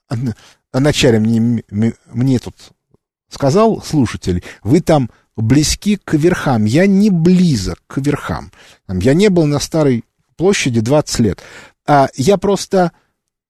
[0.09, 2.57] а, начале мне, мне тут
[3.29, 6.65] сказал слушатель, вы там близки к верхам.
[6.65, 8.51] Я не близок к верхам.
[8.89, 10.05] Я не был на Старой
[10.37, 11.43] площади 20 лет.
[11.87, 12.93] А я просто,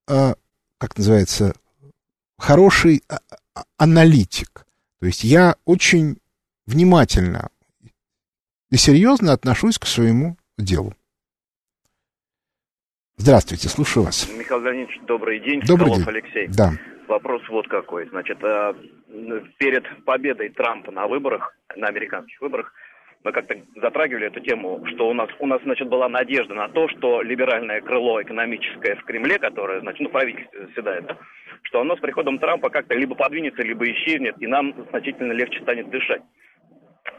[0.09, 0.35] а,
[0.79, 1.55] как называется,
[2.37, 3.03] хороший
[3.79, 4.67] аналитик.
[5.01, 6.19] То есть я очень
[6.67, 7.49] внимательно
[8.71, 10.93] и серьезно отношусь к своему делу.
[13.17, 14.29] Здравствуйте, слушаю вас.
[14.37, 15.61] Михаил Леонидович, добрый день.
[15.61, 16.09] Добрый Соколов день.
[16.09, 16.49] Алексей.
[16.49, 16.73] Да.
[17.09, 18.09] Вопрос вот какой.
[18.09, 18.75] Значит, э,
[19.59, 22.73] перед победой Трампа на выборах, на американских выборах,
[23.25, 26.89] мы как-то затрагивали эту тему, что у нас, у нас, значит, была надежда на то,
[26.89, 31.17] что либеральное крыло экономическое в Кремле, которое, значит, ну, правительство седает, да,
[31.63, 35.91] что оно с приходом Трампа как-то либо подвинется, либо исчезнет, и нам значительно легче станет
[35.91, 36.23] дышать.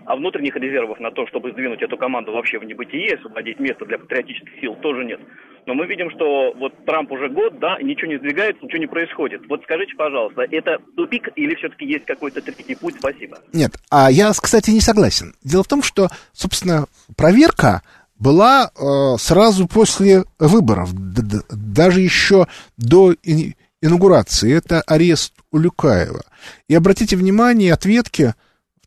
[0.05, 3.97] А внутренних резервов на то, чтобы сдвинуть эту команду вообще в небытие, освободить место для
[3.97, 5.19] патриотических сил, тоже нет.
[5.65, 9.41] Но мы видим, что вот Трамп уже год, да, ничего не сдвигается, ничего не происходит.
[9.49, 12.95] Вот скажите, пожалуйста, это тупик или все-таки есть какой-то третий путь?
[12.97, 13.39] Спасибо.
[13.51, 15.33] Нет, а я, кстати, не согласен.
[15.43, 16.85] Дело в том, что, собственно,
[17.17, 17.81] проверка
[18.17, 22.47] была э, сразу после выборов, даже еще
[22.77, 23.13] до
[23.81, 24.55] инаугурации.
[24.55, 26.23] Это арест Улюкаева.
[26.67, 28.33] И обратите внимание, ответки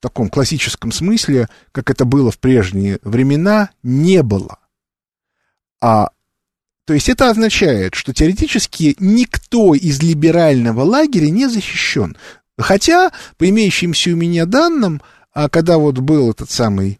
[0.01, 4.59] в таком классическом смысле, как это было в прежние времена, не было.
[5.83, 6.09] А
[6.87, 12.17] то есть это означает, что теоретически никто из либерального лагеря не защищен.
[12.57, 15.03] Хотя, по имеющимся у меня данным,
[15.35, 16.99] а когда вот был этот самый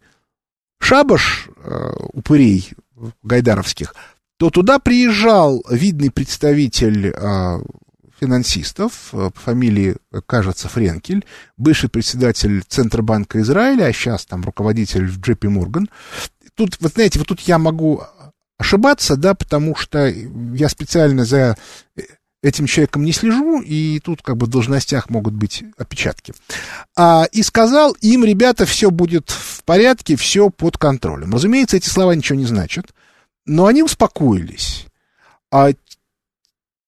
[0.79, 2.71] шабаш э, упырей
[3.23, 3.95] гайдаровских,
[4.37, 7.59] то туда приезжал видный представитель э,
[8.21, 11.25] финансистов э, по фамилии, кажется, Френкель,
[11.57, 15.89] бывший председатель Центробанка Израиля, а сейчас там руководитель в Джепи Морган.
[16.55, 18.03] Тут, вот знаете, вот тут я могу
[18.59, 21.57] ошибаться, да, потому что я специально за
[22.43, 26.35] этим человеком не слежу, и тут как бы в должностях могут быть опечатки.
[26.97, 31.35] А, и сказал им, ребята, все будет в порядке, все под контролем.
[31.35, 32.87] Разумеется, эти слова ничего не значат,
[33.47, 34.87] но они успокоились.
[35.51, 35.71] А,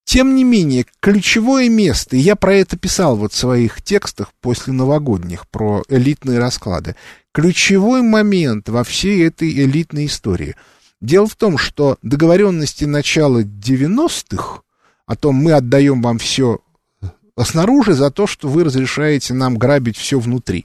[0.04, 4.72] тем не менее, ключевое место, и я про это писал вот в своих текстах после
[4.72, 6.96] новогодних, про элитные расклады,
[7.32, 10.56] ключевой момент во всей этой элитной истории–
[11.02, 14.60] Дело в том, что договоренности начала 90-х
[15.04, 16.60] о том, мы отдаем вам все
[17.36, 20.64] снаружи за то, что вы разрешаете нам грабить все внутри.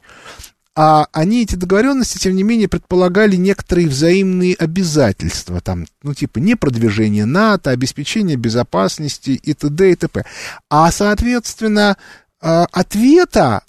[0.79, 6.53] А они, эти договоренности, тем не менее, предполагали некоторые взаимные обязательства, там, ну, типа, не
[6.53, 9.91] продвижение НАТО, обеспечение безопасности и т.д.
[9.91, 10.23] и т.п.
[10.69, 11.97] А, соответственно,
[12.39, 13.63] а, ответа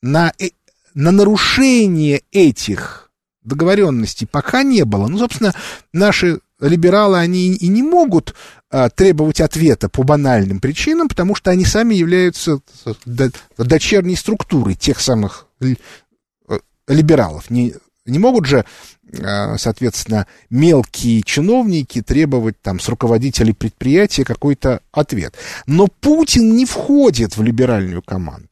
[0.00, 0.48] на, э,
[0.94, 3.10] на нарушение этих
[3.42, 5.08] договоренностей пока не было.
[5.08, 5.52] Ну, собственно,
[5.92, 8.34] наши либералы, они и не могут
[8.70, 12.60] а, требовать ответа по банальным причинам, потому что они сами являются
[13.58, 15.48] дочерней структурой тех самых
[16.88, 17.50] либералов.
[17.50, 17.74] Не,
[18.06, 18.64] не могут же,
[19.22, 25.34] а, соответственно, мелкие чиновники требовать там с руководителей предприятия какой-то ответ.
[25.66, 28.48] Но Путин не входит в либеральную команду.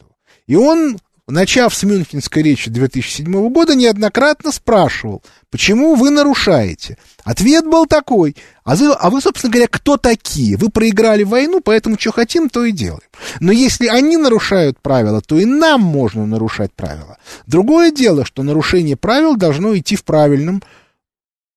[0.46, 0.98] И он
[1.32, 6.98] начав с Мюнхенской речи 2007 года, неоднократно спрашивал, почему вы нарушаете.
[7.24, 10.56] Ответ был такой, а вы, а вы, собственно говоря, кто такие?
[10.56, 13.00] Вы проиграли войну, поэтому что хотим, то и делаем.
[13.40, 17.16] Но если они нарушают правила, то и нам можно нарушать правила.
[17.46, 20.62] Другое дело, что нарушение правил должно идти в правильном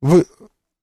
[0.01, 0.23] в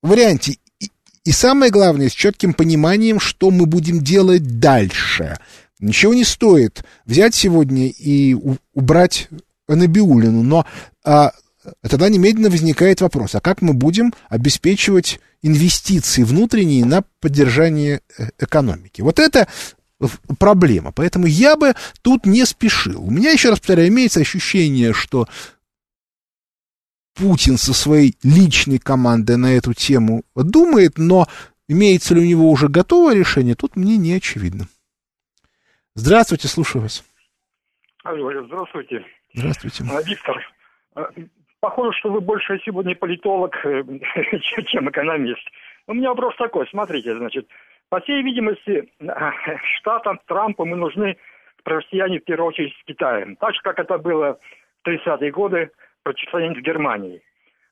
[0.02, 0.59] варианте.
[0.81, 0.90] И,
[1.24, 5.38] и самое главное, с четким пониманием, что мы будем делать дальше.
[5.83, 8.37] Ничего не стоит взять сегодня и
[8.73, 9.29] убрать
[9.66, 10.64] Набиулину, но
[11.05, 11.33] а,
[11.83, 19.01] тогда немедленно возникает вопрос, а как мы будем обеспечивать инвестиции внутренние на поддержание э, экономики?
[19.01, 19.49] Вот это
[20.38, 20.92] проблема.
[20.92, 23.03] Поэтому я бы тут не спешил.
[23.05, 25.27] У меня, еще раз повторяю, имеется ощущение, что
[27.14, 31.27] Путин со своей личной командой на эту тему думает, но
[31.68, 34.68] имеется ли у него уже готовое решение, тут мне не очевидно.
[35.94, 37.05] Здравствуйте, слушаю вас.
[38.02, 39.05] Алло, здравствуйте.
[39.35, 39.85] Здравствуйте.
[39.90, 40.52] А, Виктор,
[40.94, 41.09] а,
[41.61, 43.83] похоже, что вы больше сегодня политолог, э,
[44.66, 45.46] чем экономист.
[45.87, 47.46] У меня вопрос такой, смотрите, значит,
[47.90, 48.90] по всей видимости,
[49.78, 51.18] штатам Трампа мы нужны
[51.62, 54.38] противостояние в первую очередь с Китаем, так же, как это было
[54.83, 55.70] в 30-е годы
[56.02, 57.22] противостояние с Германией.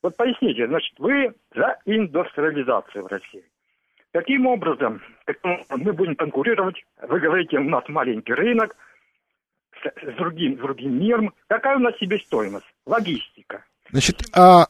[0.02, 3.44] Вот поясните, значит, вы за индустриализацию в России.
[4.12, 5.00] Каким образом
[5.70, 6.76] мы будем конкурировать?
[7.08, 8.74] Вы говорите, у нас маленький рынок
[9.82, 11.32] с, с, другим, с другим миром.
[11.48, 12.66] Какая у нас себестоимость?
[12.86, 13.64] Логистика.
[13.90, 14.66] Значит, а,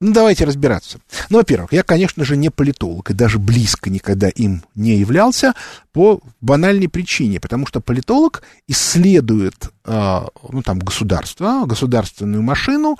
[0.00, 1.00] ну давайте разбираться.
[1.28, 5.54] Ну, во-первых, я, конечно же, не политолог и даже близко никогда им не являлся
[5.92, 12.96] по банальной причине, потому что политолог исследует, а, ну там, государство, государственную машину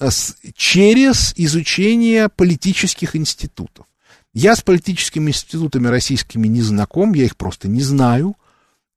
[0.00, 3.84] а, с, через изучение политических институтов.
[4.38, 8.36] Я с политическими институтами российскими не знаком, я их просто не знаю.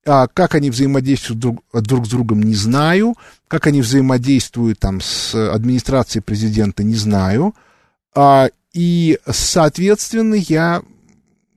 [0.06, 3.16] А как они взаимодействуют друг, друг с другом, не знаю.
[3.48, 7.56] Как они взаимодействуют там с администрацией президента, не знаю.
[8.14, 10.84] А, и, соответственно, я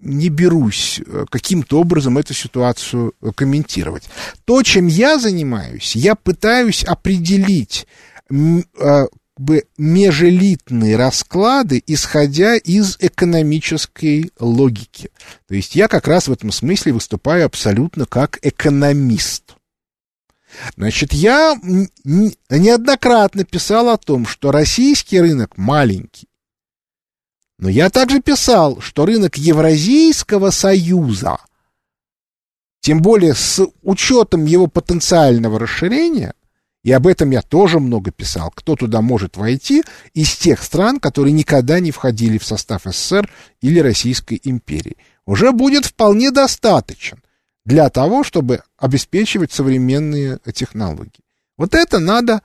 [0.00, 4.08] не берусь э, каким-то образом эту ситуацию э, комментировать.
[4.46, 7.86] То, чем я занимаюсь, я пытаюсь определить,
[8.30, 9.06] э,
[9.36, 15.10] бы межэлитные расклады, исходя из экономической логики.
[15.48, 19.54] То есть я как раз в этом смысле выступаю абсолютно как экономист.
[20.76, 26.28] Значит, я неоднократно писал о том, что российский рынок маленький.
[27.58, 31.38] Но я также писал, что рынок Евразийского союза,
[32.80, 36.34] тем более с учетом его потенциального расширения,
[36.84, 39.82] и об этом я тоже много писал, кто туда может войти
[40.12, 43.28] из тех стран, которые никогда не входили в состав СССР
[43.62, 47.22] или Российской империи, уже будет вполне достаточен
[47.64, 51.24] для того, чтобы обеспечивать современные технологии.
[51.56, 52.42] Вот это надо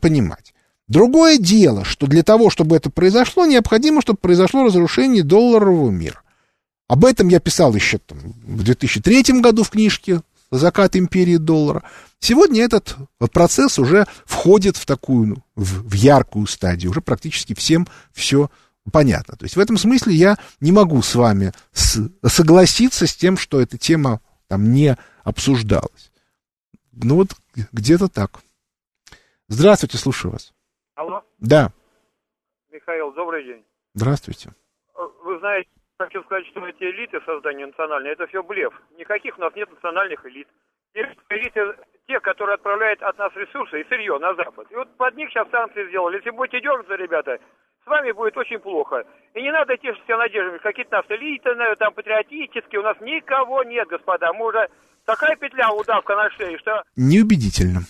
[0.00, 0.52] понимать.
[0.86, 6.20] Другое дело, что для того, чтобы это произошло, необходимо, чтобы произошло разрушение долларового мира.
[6.88, 10.20] Об этом я писал еще там, в 2003 году в книжке
[10.50, 11.82] «Закат империи доллара».
[12.18, 12.96] Сегодня этот
[13.32, 18.50] процесс уже входит в такую, ну, в, в яркую стадию, уже практически всем все
[18.92, 19.36] понятно.
[19.36, 23.60] То есть в этом смысле я не могу с вами с, согласиться с тем, что
[23.60, 26.10] эта тема там не обсуждалась.
[26.92, 27.28] Ну вот
[27.72, 28.40] где-то так.
[29.48, 30.52] Здравствуйте, слушаю вас.
[30.94, 31.72] Алло, Да,
[32.70, 33.64] Михаил, добрый день.
[33.94, 34.52] здравствуйте.
[35.24, 35.68] Вы знаете,
[36.06, 38.72] хочу сказать, что эти элиты создания национальные, это все блеф.
[38.96, 40.48] Никаких у нас нет национальных элит.
[40.94, 41.76] Элиты
[42.06, 44.66] те, которые отправляют от нас ресурсы и сырье на Запад.
[44.70, 46.16] И вот под них сейчас санкции сделали.
[46.16, 47.38] Если будете дергаться, ребята,
[47.84, 49.04] с вами будет очень плохо.
[49.34, 52.80] И не надо тешить себя надеждами, какие-то нас элиты, на- там, патриотические.
[52.80, 54.32] У нас никого нет, господа.
[54.32, 54.68] Мы уже
[55.04, 57.80] такая петля, удавка на шее, что Неубедительно.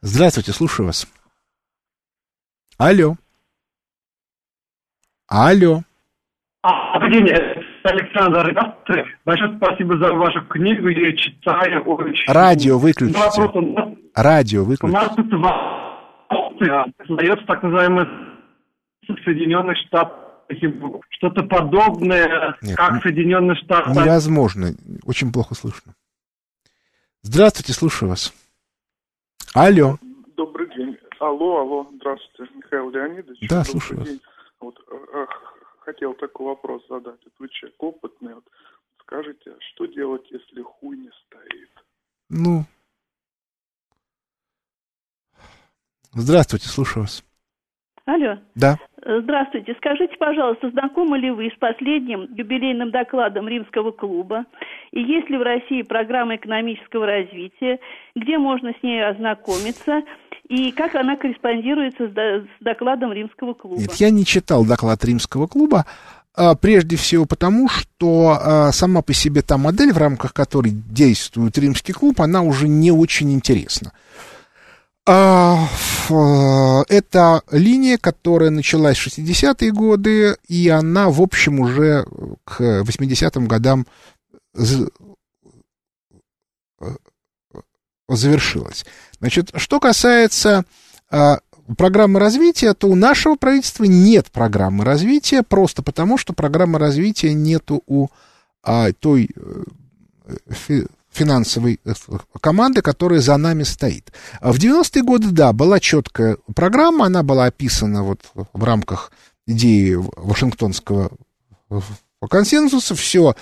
[0.00, 1.06] Здравствуйте, слушаю вас.
[2.78, 3.14] Алло.
[5.28, 5.82] Алло.
[6.62, 7.28] А, Добрый день,
[7.82, 8.50] Александр.
[8.52, 9.04] Здравствуйте.
[9.24, 10.88] Большое спасибо за вашу книгу.
[10.88, 12.32] Я читаю очень...
[12.32, 13.18] Радио выключите.
[13.18, 13.22] У
[14.14, 14.96] Радио У выключите.
[14.96, 15.28] нас тут
[17.06, 18.06] создается так называемый
[19.24, 20.18] Соединенных Штатов.
[21.10, 23.90] Что-то подобное, Нет, как Соединенные Штаты.
[23.90, 24.68] Невозможно.
[25.04, 25.94] Очень плохо слышно.
[27.22, 28.32] Здравствуйте, слушаю вас.
[29.54, 29.96] Алло.
[30.36, 30.96] Добрый день.
[31.18, 33.48] Алло, алло, здравствуйте, Михаил Леонидович.
[33.48, 34.08] Да, Добрый слушаю вас.
[34.08, 34.20] день.
[34.60, 35.26] Вот, э,
[35.84, 37.20] хотел такой вопрос задать.
[37.24, 38.34] Вот вы человек опытный.
[38.34, 38.44] Вот,
[39.00, 41.70] скажите, а что делать, если хуй не стоит?
[42.28, 42.64] Ну.
[46.12, 47.24] Здравствуйте, слушаю вас.
[48.04, 48.38] Алло.
[48.54, 48.76] Да.
[49.04, 49.74] Здравствуйте.
[49.78, 54.44] Скажите, пожалуйста, знакомы ли вы с последним юбилейным докладом Римского клуба?
[54.90, 57.78] И есть ли в России программа экономического развития?
[58.14, 60.02] Где можно с ней ознакомиться?
[60.48, 63.80] И как она корреспондируется с, до- с докладом Римского клуба?
[63.80, 65.86] Нет, я не читал доклад Римского клуба.
[66.34, 71.56] а, Прежде всего потому, что а, сама по себе та модель, в рамках которой действует
[71.58, 73.92] Римский клуб, она уже не очень интересна.
[75.06, 75.66] А,
[76.10, 82.04] э, Это линия, которая началась в 60-е годы, и она, в общем, уже
[82.44, 83.86] к 80-м годам
[84.54, 84.88] з-
[86.80, 86.86] э,
[88.08, 88.84] завершилась.
[89.22, 90.64] Значит, что касается
[91.08, 91.38] а,
[91.78, 97.84] программы развития, то у нашего правительства нет программы развития, просто потому, что программы развития нету
[97.86, 98.08] у
[98.64, 99.64] а, той э,
[100.50, 101.92] фи- финансовой э,
[102.40, 104.12] команды, которая за нами стоит.
[104.40, 109.12] А В 90-е годы, да, была четкая программа, она была описана вот в рамках
[109.46, 111.12] идеи Вашингтонского
[111.70, 111.80] э,
[112.28, 113.36] консенсуса, все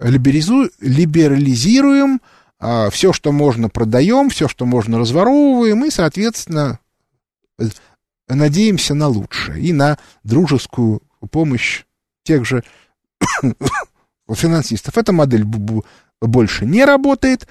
[0.00, 2.20] либерализируем,
[2.90, 6.78] все, что можно, продаем, все, что можно, разворовываем, и, соответственно,
[7.58, 7.64] э,
[8.28, 11.84] надеемся на лучшее и на дружескую помощь
[12.24, 12.62] тех же
[14.32, 14.96] финансистов.
[14.96, 15.44] Эта модель
[16.20, 17.48] больше не работает,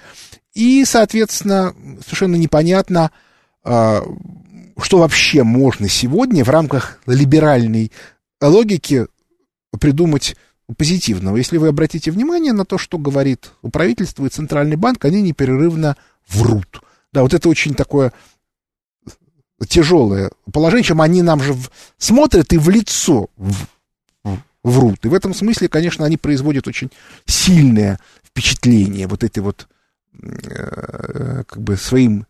[0.53, 3.11] и, соответственно, совершенно непонятно,
[3.63, 4.03] а,
[4.81, 7.91] что вообще можно сегодня в рамках либеральной
[8.41, 9.07] логики
[9.79, 10.35] придумать
[10.77, 11.37] позитивного.
[11.37, 15.97] Если вы обратите внимание на то, что говорит правительство и Центральный банк, они непрерывно
[16.27, 16.81] врут.
[17.13, 18.13] Да, вот это очень такое
[19.67, 23.67] тяжелое положение, чем они нам же в- смотрят и в лицо в-
[24.63, 25.05] врут.
[25.05, 26.89] И в этом смысле, конечно, они производят очень
[27.25, 29.67] сильное впечатление вот этой вот
[30.21, 32.25] э, как бы своим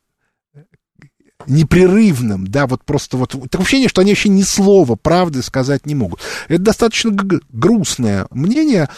[1.47, 5.95] непрерывным, да, вот просто вот такое ощущение, что они вообще ни слова правды сказать не
[5.95, 6.19] могут.
[6.47, 7.11] Это достаточно
[7.49, 8.89] грустное мнение,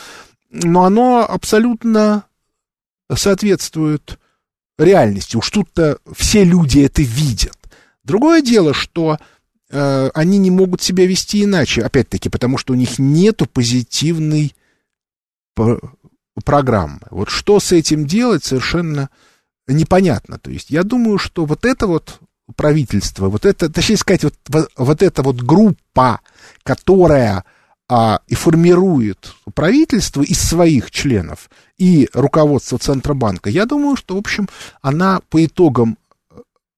[0.50, 2.26] но оно абсолютно
[3.14, 4.20] соответствует
[4.78, 5.38] реальности.
[5.38, 7.58] Уж тут-то все люди это видят.
[8.04, 9.18] Другое дело, что
[9.70, 14.56] э, они не могут себя вести иначе, опять-таки, потому что у них нету позитивной
[16.44, 17.00] программы.
[17.12, 19.10] Вот что с этим делать, совершенно
[19.68, 20.40] непонятно.
[20.40, 22.20] То есть я думаю, что вот это вот
[22.56, 26.20] правительство, вот это, точнее сказать, вот, вот, вот эта вот группа,
[26.64, 27.44] которая
[27.90, 34.48] а, и формирует правительство из своих членов и руководство Центробанка, я думаю, что, в общем,
[34.82, 35.98] она по итогам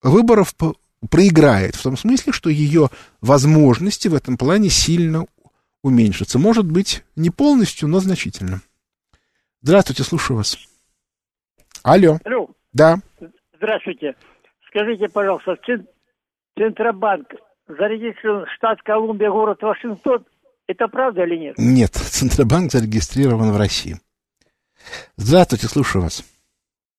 [0.02, 0.76] выборов по-
[1.10, 2.90] проиграет, в том смысле, что ее
[3.22, 5.26] возможности в этом плане сильно
[5.82, 6.40] уменьшатся.
[6.40, 8.62] Может быть, не полностью, но значительно.
[9.62, 10.58] Здравствуйте, слушаю вас.
[11.84, 12.20] Алло.
[12.24, 12.50] Алло.
[12.74, 13.00] Да.
[13.58, 14.16] Здравствуйте.
[14.76, 15.58] Скажите, пожалуйста,
[16.58, 17.34] Центробанк
[17.66, 20.26] зарегистрирован штат Колумбия, город Вашингтон.
[20.68, 21.56] Это правда или нет?
[21.58, 23.96] Нет, Центробанк зарегистрирован в России.
[25.16, 26.26] Здравствуйте, слушаю вас.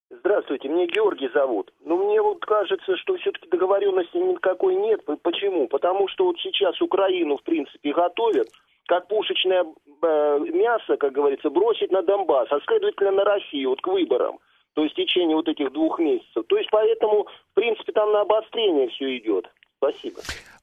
[0.09, 1.71] Здравствуйте, меня Георгий зовут.
[1.85, 5.05] Но мне вот кажется, что все-таки договоренности никакой нет.
[5.23, 5.69] Почему?
[5.69, 8.49] Потому что вот сейчас Украину, в принципе, готовят,
[8.87, 13.87] как пушечное э, мясо, как говорится, бросить на Донбасс, а следовательно на Россию, вот к
[13.87, 14.39] выборам.
[14.77, 16.45] То есть в течение вот этих двух месяцев.
[16.47, 19.47] То есть поэтому, в принципе, там на обострение все идет.
[19.79, 20.21] Спасибо.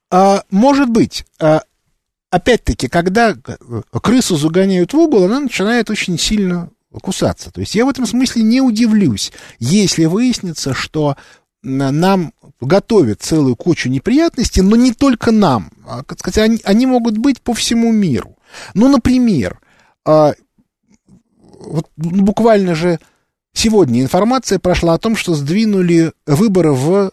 [0.08, 1.24] А, может быть.
[1.40, 1.62] А,
[2.30, 3.34] опять-таки, когда
[4.00, 6.70] крысу загоняют в угол, она начинает очень сильно
[7.02, 7.52] кусаться.
[7.52, 11.16] То есть я в этом смысле не удивлюсь, если выяснится, что
[11.64, 15.70] нам готовят целую кучу неприятностей, но не только нам.
[15.88, 18.36] А, сказать, они, они могут быть по всему миру.
[18.74, 19.58] Ну, например,
[20.04, 20.34] а,
[21.58, 23.00] вот ну, буквально же
[23.54, 27.12] сегодня информация прошла о том, что сдвинули выборы в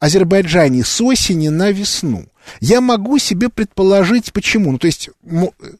[0.00, 2.26] Азербайджане с осени на весну.
[2.60, 4.72] Я могу себе предположить, почему.
[4.72, 5.10] Ну, то есть,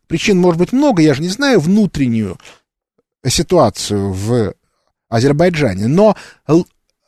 [0.06, 2.38] причин может быть много, я же не знаю внутреннюю
[3.26, 4.54] ситуацию в
[5.08, 6.14] Азербайджане, но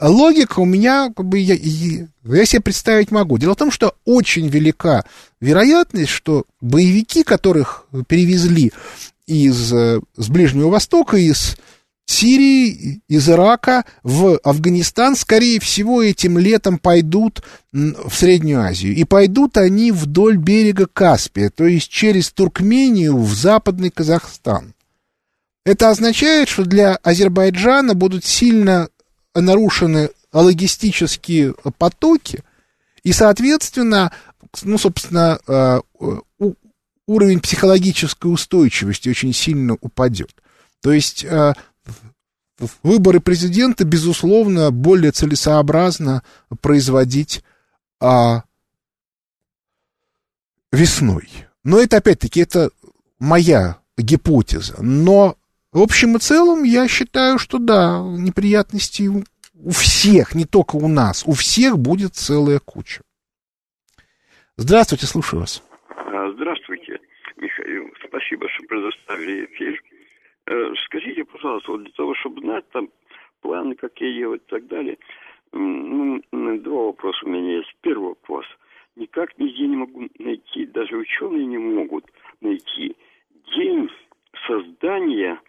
[0.01, 3.37] логика у меня, как бы, я, я себе представить могу.
[3.37, 5.05] Дело в том, что очень велика
[5.41, 8.73] вероятность, что боевики, которых перевезли
[9.27, 11.57] из с Ближнего Востока, из
[12.11, 17.43] Сирии, из Ирака в Афганистан, скорее всего, этим летом пойдут
[17.73, 18.95] в Среднюю Азию.
[18.95, 24.75] И пойдут они вдоль берега Каспия, то есть через Туркмению в западный Казахстан.
[25.65, 28.89] Это означает, что для Азербайджана будут сильно
[29.35, 32.43] нарушены логистические потоки,
[33.03, 34.13] и, соответственно,
[34.63, 35.81] ну, собственно, э,
[37.07, 40.35] уровень психологической устойчивости очень сильно упадет.
[40.83, 41.55] То есть э,
[42.83, 46.23] выборы президента, безусловно, более целесообразно
[46.61, 47.43] производить
[48.01, 48.45] а,
[50.73, 51.29] весной.
[51.65, 52.71] Но это, опять-таки, это
[53.19, 54.83] моя гипотеза.
[54.83, 55.37] Но
[55.73, 61.25] в общем и целом, я считаю, что да, неприятностей у всех, не только у нас,
[61.27, 63.03] у всех будет целая куча.
[64.57, 65.63] Здравствуйте, слушаю вас.
[66.35, 66.99] Здравствуйте,
[67.37, 67.85] Михаил.
[68.09, 69.81] Спасибо, что предоставили эфир.
[70.51, 72.89] Э, скажите, пожалуйста, вот для того, чтобы знать там
[73.41, 74.99] планы, какие делать и так далее,
[75.53, 77.73] ну, два вопроса у меня есть.
[77.83, 78.47] Первый вопрос.
[78.97, 82.05] Никак нигде не могу найти, даже ученые не могут
[82.41, 82.97] найти
[83.57, 83.89] день
[84.47, 85.41] создания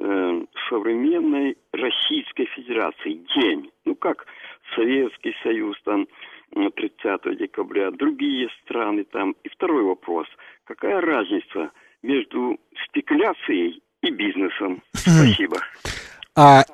[0.00, 3.24] Э, современной Российской Федерации.
[3.36, 3.70] День.
[3.84, 4.26] Ну, как
[4.74, 6.08] Советский Союз, там,
[6.52, 9.36] 30 декабря, другие страны там.
[9.44, 10.26] И второй вопрос.
[10.64, 11.70] Какая разница
[12.02, 14.82] между спекуляцией и бизнесом?
[14.94, 15.58] Спасибо.
[16.34, 16.64] А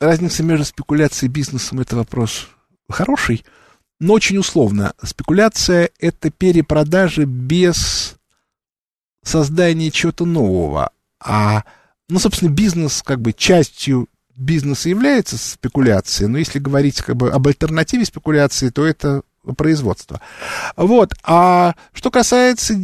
[0.00, 2.48] разница между спекуляцией и бизнесом– это вопрос
[2.88, 3.44] хороший,
[3.98, 4.94] но очень условно.
[5.02, 8.16] Спекуляция– это перепродажа без
[9.22, 11.64] создания чего-то нового, а
[12.08, 17.46] ну, собственно, бизнес как бы частью бизнеса является спекуляцией, но если говорить как бы об
[17.46, 19.22] альтернативе спекуляции, то это
[19.56, 20.20] производство.
[20.76, 21.14] Вот.
[21.22, 22.74] А что касается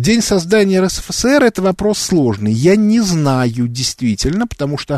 [0.00, 2.50] День создания РСФСР это вопрос сложный.
[2.50, 4.94] Я не знаю действительно, потому что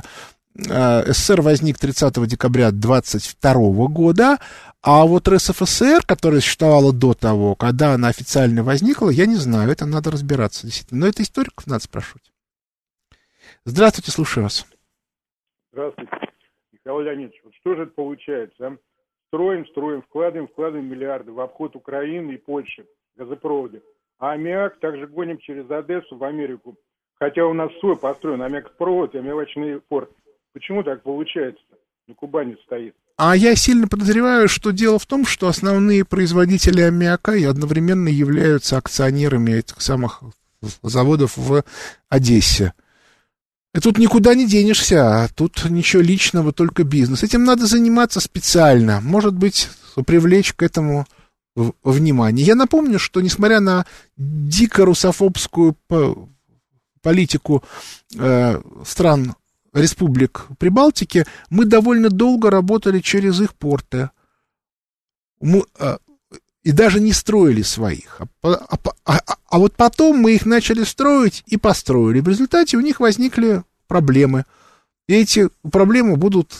[0.56, 3.52] э, СССР возник 30 декабря 22
[3.88, 4.38] года,
[4.80, 9.84] а вот РСФСР, которая существовала до того, когда она официально возникла, я не знаю, это
[9.84, 11.00] надо разбираться действительно.
[11.00, 12.32] Но это историков надо спрашивать.
[13.66, 14.64] Здравствуйте, слушаю вас.
[15.72, 16.10] Здравствуйте,
[16.72, 17.42] Михаил Леонидович.
[17.44, 18.66] Вот что же это получается?
[18.66, 18.76] А?
[19.26, 22.86] Строим, строим, вкладываем, вкладываем миллиарды в обход Украины и Польши,
[23.16, 23.82] газопроводы.
[24.18, 26.76] А аммиак также гоним через Одессу в Америку.
[27.18, 30.10] Хотя у нас свой построен аммиак-провод и аммиачный порт.
[30.52, 31.62] Почему так получается?
[32.08, 32.94] На Кубани стоит.
[33.18, 38.76] А я сильно подозреваю, что дело в том, что основные производители аммиака и одновременно являются
[38.76, 40.22] акционерами этих самых
[40.82, 41.64] заводов в
[42.08, 42.74] Одессе.
[43.74, 47.22] И тут никуда не денешься, а тут ничего личного, только бизнес.
[47.22, 49.00] Этим надо заниматься специально.
[49.02, 49.68] Может быть,
[50.06, 51.06] привлечь к этому
[51.82, 52.46] внимание.
[52.46, 53.86] Я напомню, что несмотря на
[54.16, 55.76] дико русофобскую
[57.02, 57.64] политику
[58.16, 59.34] э, стран
[59.72, 64.10] республик Прибалтики, мы довольно долго работали через их порты.
[65.40, 65.98] Мы, а,
[66.62, 68.20] и даже не строили своих.
[68.42, 72.20] А, а, а, а вот потом мы их начали строить и построили.
[72.20, 74.44] В результате у них возникли проблемы.
[75.08, 76.52] И эти проблемы будут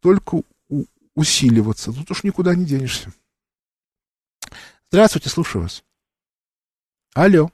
[0.00, 0.42] только
[1.14, 1.92] усиливаться.
[1.92, 3.12] Тут уж никуда не денешься.
[4.92, 5.84] Здравствуйте, слушаю вас.
[7.14, 7.50] Алло.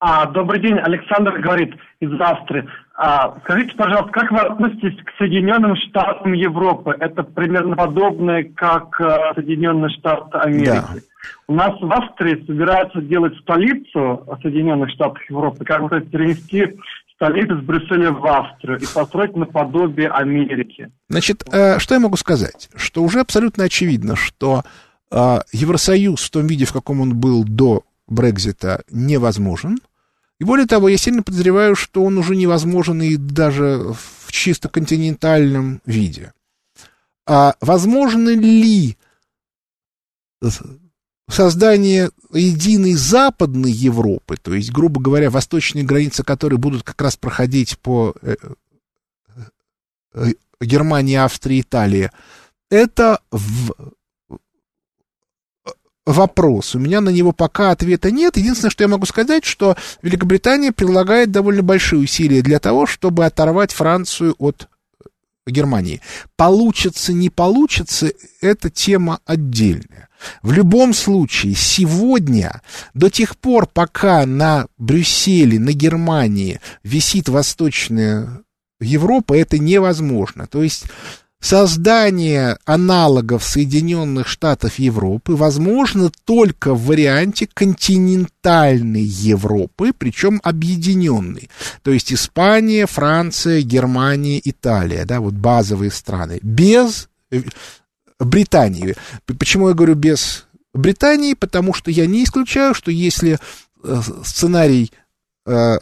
[0.00, 2.66] А, добрый день, Александр говорит из Австрии.
[2.94, 6.96] А, скажите, пожалуйста, как вы относитесь к Соединенным Штатам Европы?
[6.98, 10.66] Это примерно подобное, как э, Соединенные Штаты Америки.
[10.66, 10.88] Да.
[11.48, 16.78] У нас в Австрии собираются делать столицу Соединенных Штатов Европы, как бы перенести
[17.14, 20.90] столицу с Брюсселя в Австрию и построить наподобие Америки.
[21.08, 22.70] Значит, э, что я могу сказать?
[22.74, 24.62] Что уже абсолютно очевидно, что
[25.52, 29.78] Евросоюз в том виде, в каком он был до Брекзита, невозможен.
[30.40, 33.94] И более того, я сильно подозреваю, что он уже невозможен и даже
[34.26, 36.32] в чисто континентальном виде.
[37.26, 38.96] А возможно ли
[41.28, 47.78] создание единой западной Европы, то есть, грубо говоря, восточные границы которой будут как раз проходить
[47.78, 48.34] по э,
[50.14, 52.10] э, Германии, Австрии, Италии,
[52.68, 53.72] это в
[56.06, 56.74] вопрос.
[56.74, 58.36] У меня на него пока ответа нет.
[58.36, 63.72] Единственное, что я могу сказать, что Великобритания прилагает довольно большие усилия для того, чтобы оторвать
[63.72, 64.68] Францию от
[65.46, 66.00] Германии.
[66.36, 70.08] Получится, не получится, это тема отдельная.
[70.42, 72.62] В любом случае, сегодня,
[72.94, 78.42] до тех пор, пока на Брюсселе, на Германии висит Восточная
[78.80, 80.46] Европа, это невозможно.
[80.46, 80.84] То есть
[81.44, 91.50] создание аналогов Соединенных Штатов Европы возможно только в варианте континентальной Европы, причем объединенной.
[91.82, 97.42] То есть Испания, Франция, Германия, Италия, да, вот базовые страны, без э,
[98.18, 98.94] Британии.
[99.26, 101.34] Почему я говорю без Британии?
[101.34, 103.38] Потому что я не исключаю, что если
[103.82, 104.92] э, сценарий
[105.44, 105.76] э,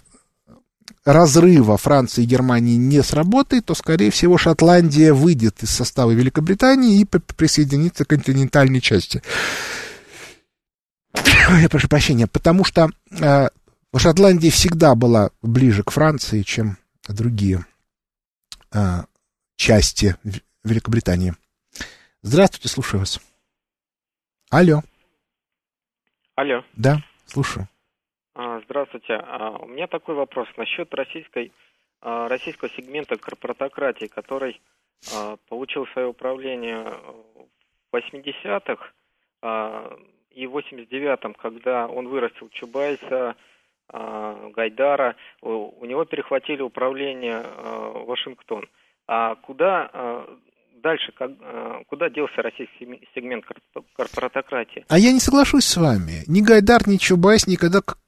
[1.04, 7.04] разрыва Франции и Германии не сработает, то, скорее всего, Шотландия выйдет из состава Великобритании и
[7.04, 9.22] присоединится к континентальной части.
[11.60, 13.48] Я прошу прощения, потому что э,
[13.96, 16.78] Шотландия всегда была ближе к Франции, чем
[17.08, 17.66] другие
[18.72, 19.02] э,
[19.56, 20.16] части
[20.64, 21.34] Великобритании.
[22.22, 23.20] Здравствуйте, слушаю вас.
[24.50, 24.82] Алло.
[26.36, 26.62] Алло.
[26.74, 27.68] Да, слушаю.
[28.34, 29.14] А, здравствуйте.
[29.14, 31.52] А, у меня такой вопрос насчет российской,
[32.00, 34.60] а, российского сегмента корпоратократии, который
[35.48, 36.84] получил свое управление
[37.90, 38.80] в 80-х
[40.30, 43.34] и в 89-м, когда он вырастил Чубайса,
[43.88, 47.42] Гайдара, у него перехватили управление
[48.06, 48.68] Вашингтон.
[49.08, 50.24] А куда
[50.76, 51.32] дальше, как,
[51.88, 53.44] куда делся российский сегмент
[53.96, 54.84] корпоратократии?
[54.88, 56.22] А я не соглашусь с вами.
[56.28, 58.01] Ни Гайдар, ни Чубайс никогда Э,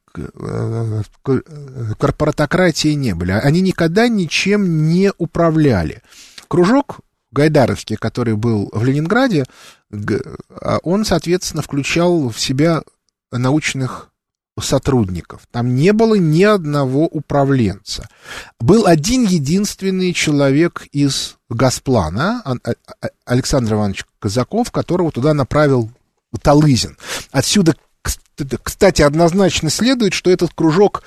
[1.98, 3.32] корпоратократии не были.
[3.32, 6.02] Они никогда ничем не управляли.
[6.48, 7.00] Кружок
[7.32, 9.44] Гайдаровский, который был в Ленинграде,
[9.90, 12.82] а он, соответственно, включал в себя
[13.32, 14.10] научных
[14.60, 15.42] сотрудников.
[15.50, 18.08] Там не было ни одного управленца.
[18.60, 25.90] Был один единственный человек из Газплана, а, а, Александр Иванович Казаков, которого туда направил
[26.40, 26.96] Талызин.
[27.32, 27.76] Отсюда
[28.62, 31.02] кстати, однозначно следует, что этот кружок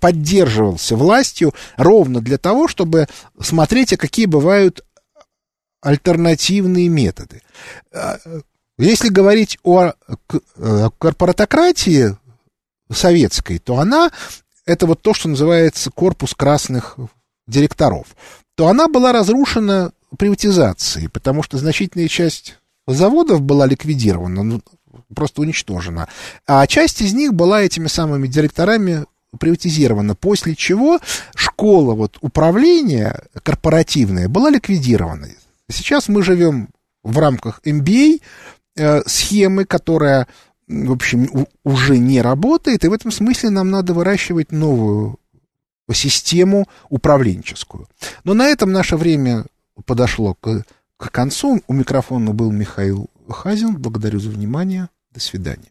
[0.00, 3.06] поддерживался властью ровно для того, чтобы
[3.40, 4.84] смотреть, а какие бывают
[5.80, 7.42] альтернативные методы.
[7.92, 8.18] А,
[8.78, 9.92] если говорить о
[10.98, 12.16] корпоратократии
[12.90, 14.10] советской, то она,
[14.64, 16.96] это вот то, что называется корпус красных
[17.46, 18.16] директоров,
[18.56, 24.62] то она была разрушена приватизацией, потому что значительная часть заводов была ликвидирована, ну,
[25.12, 26.08] просто уничтожена.
[26.46, 29.04] А часть из них была этими самыми директорами
[29.38, 30.98] приватизирована, после чего
[31.34, 35.28] школа вот, управления корпоративная была ликвидирована.
[35.70, 36.68] Сейчас мы живем
[37.02, 38.20] в рамках MBA
[38.76, 40.26] э, схемы, которая,
[40.68, 45.18] в общем, у, уже не работает, и в этом смысле нам надо выращивать новую
[45.92, 47.88] систему управленческую.
[48.24, 49.44] Но на этом наше время
[49.84, 50.64] подошло к,
[50.96, 51.60] к концу.
[51.66, 53.76] У микрофона был Михаил Хазин.
[53.76, 54.88] Благодарю за внимание.
[55.14, 55.70] До свидания.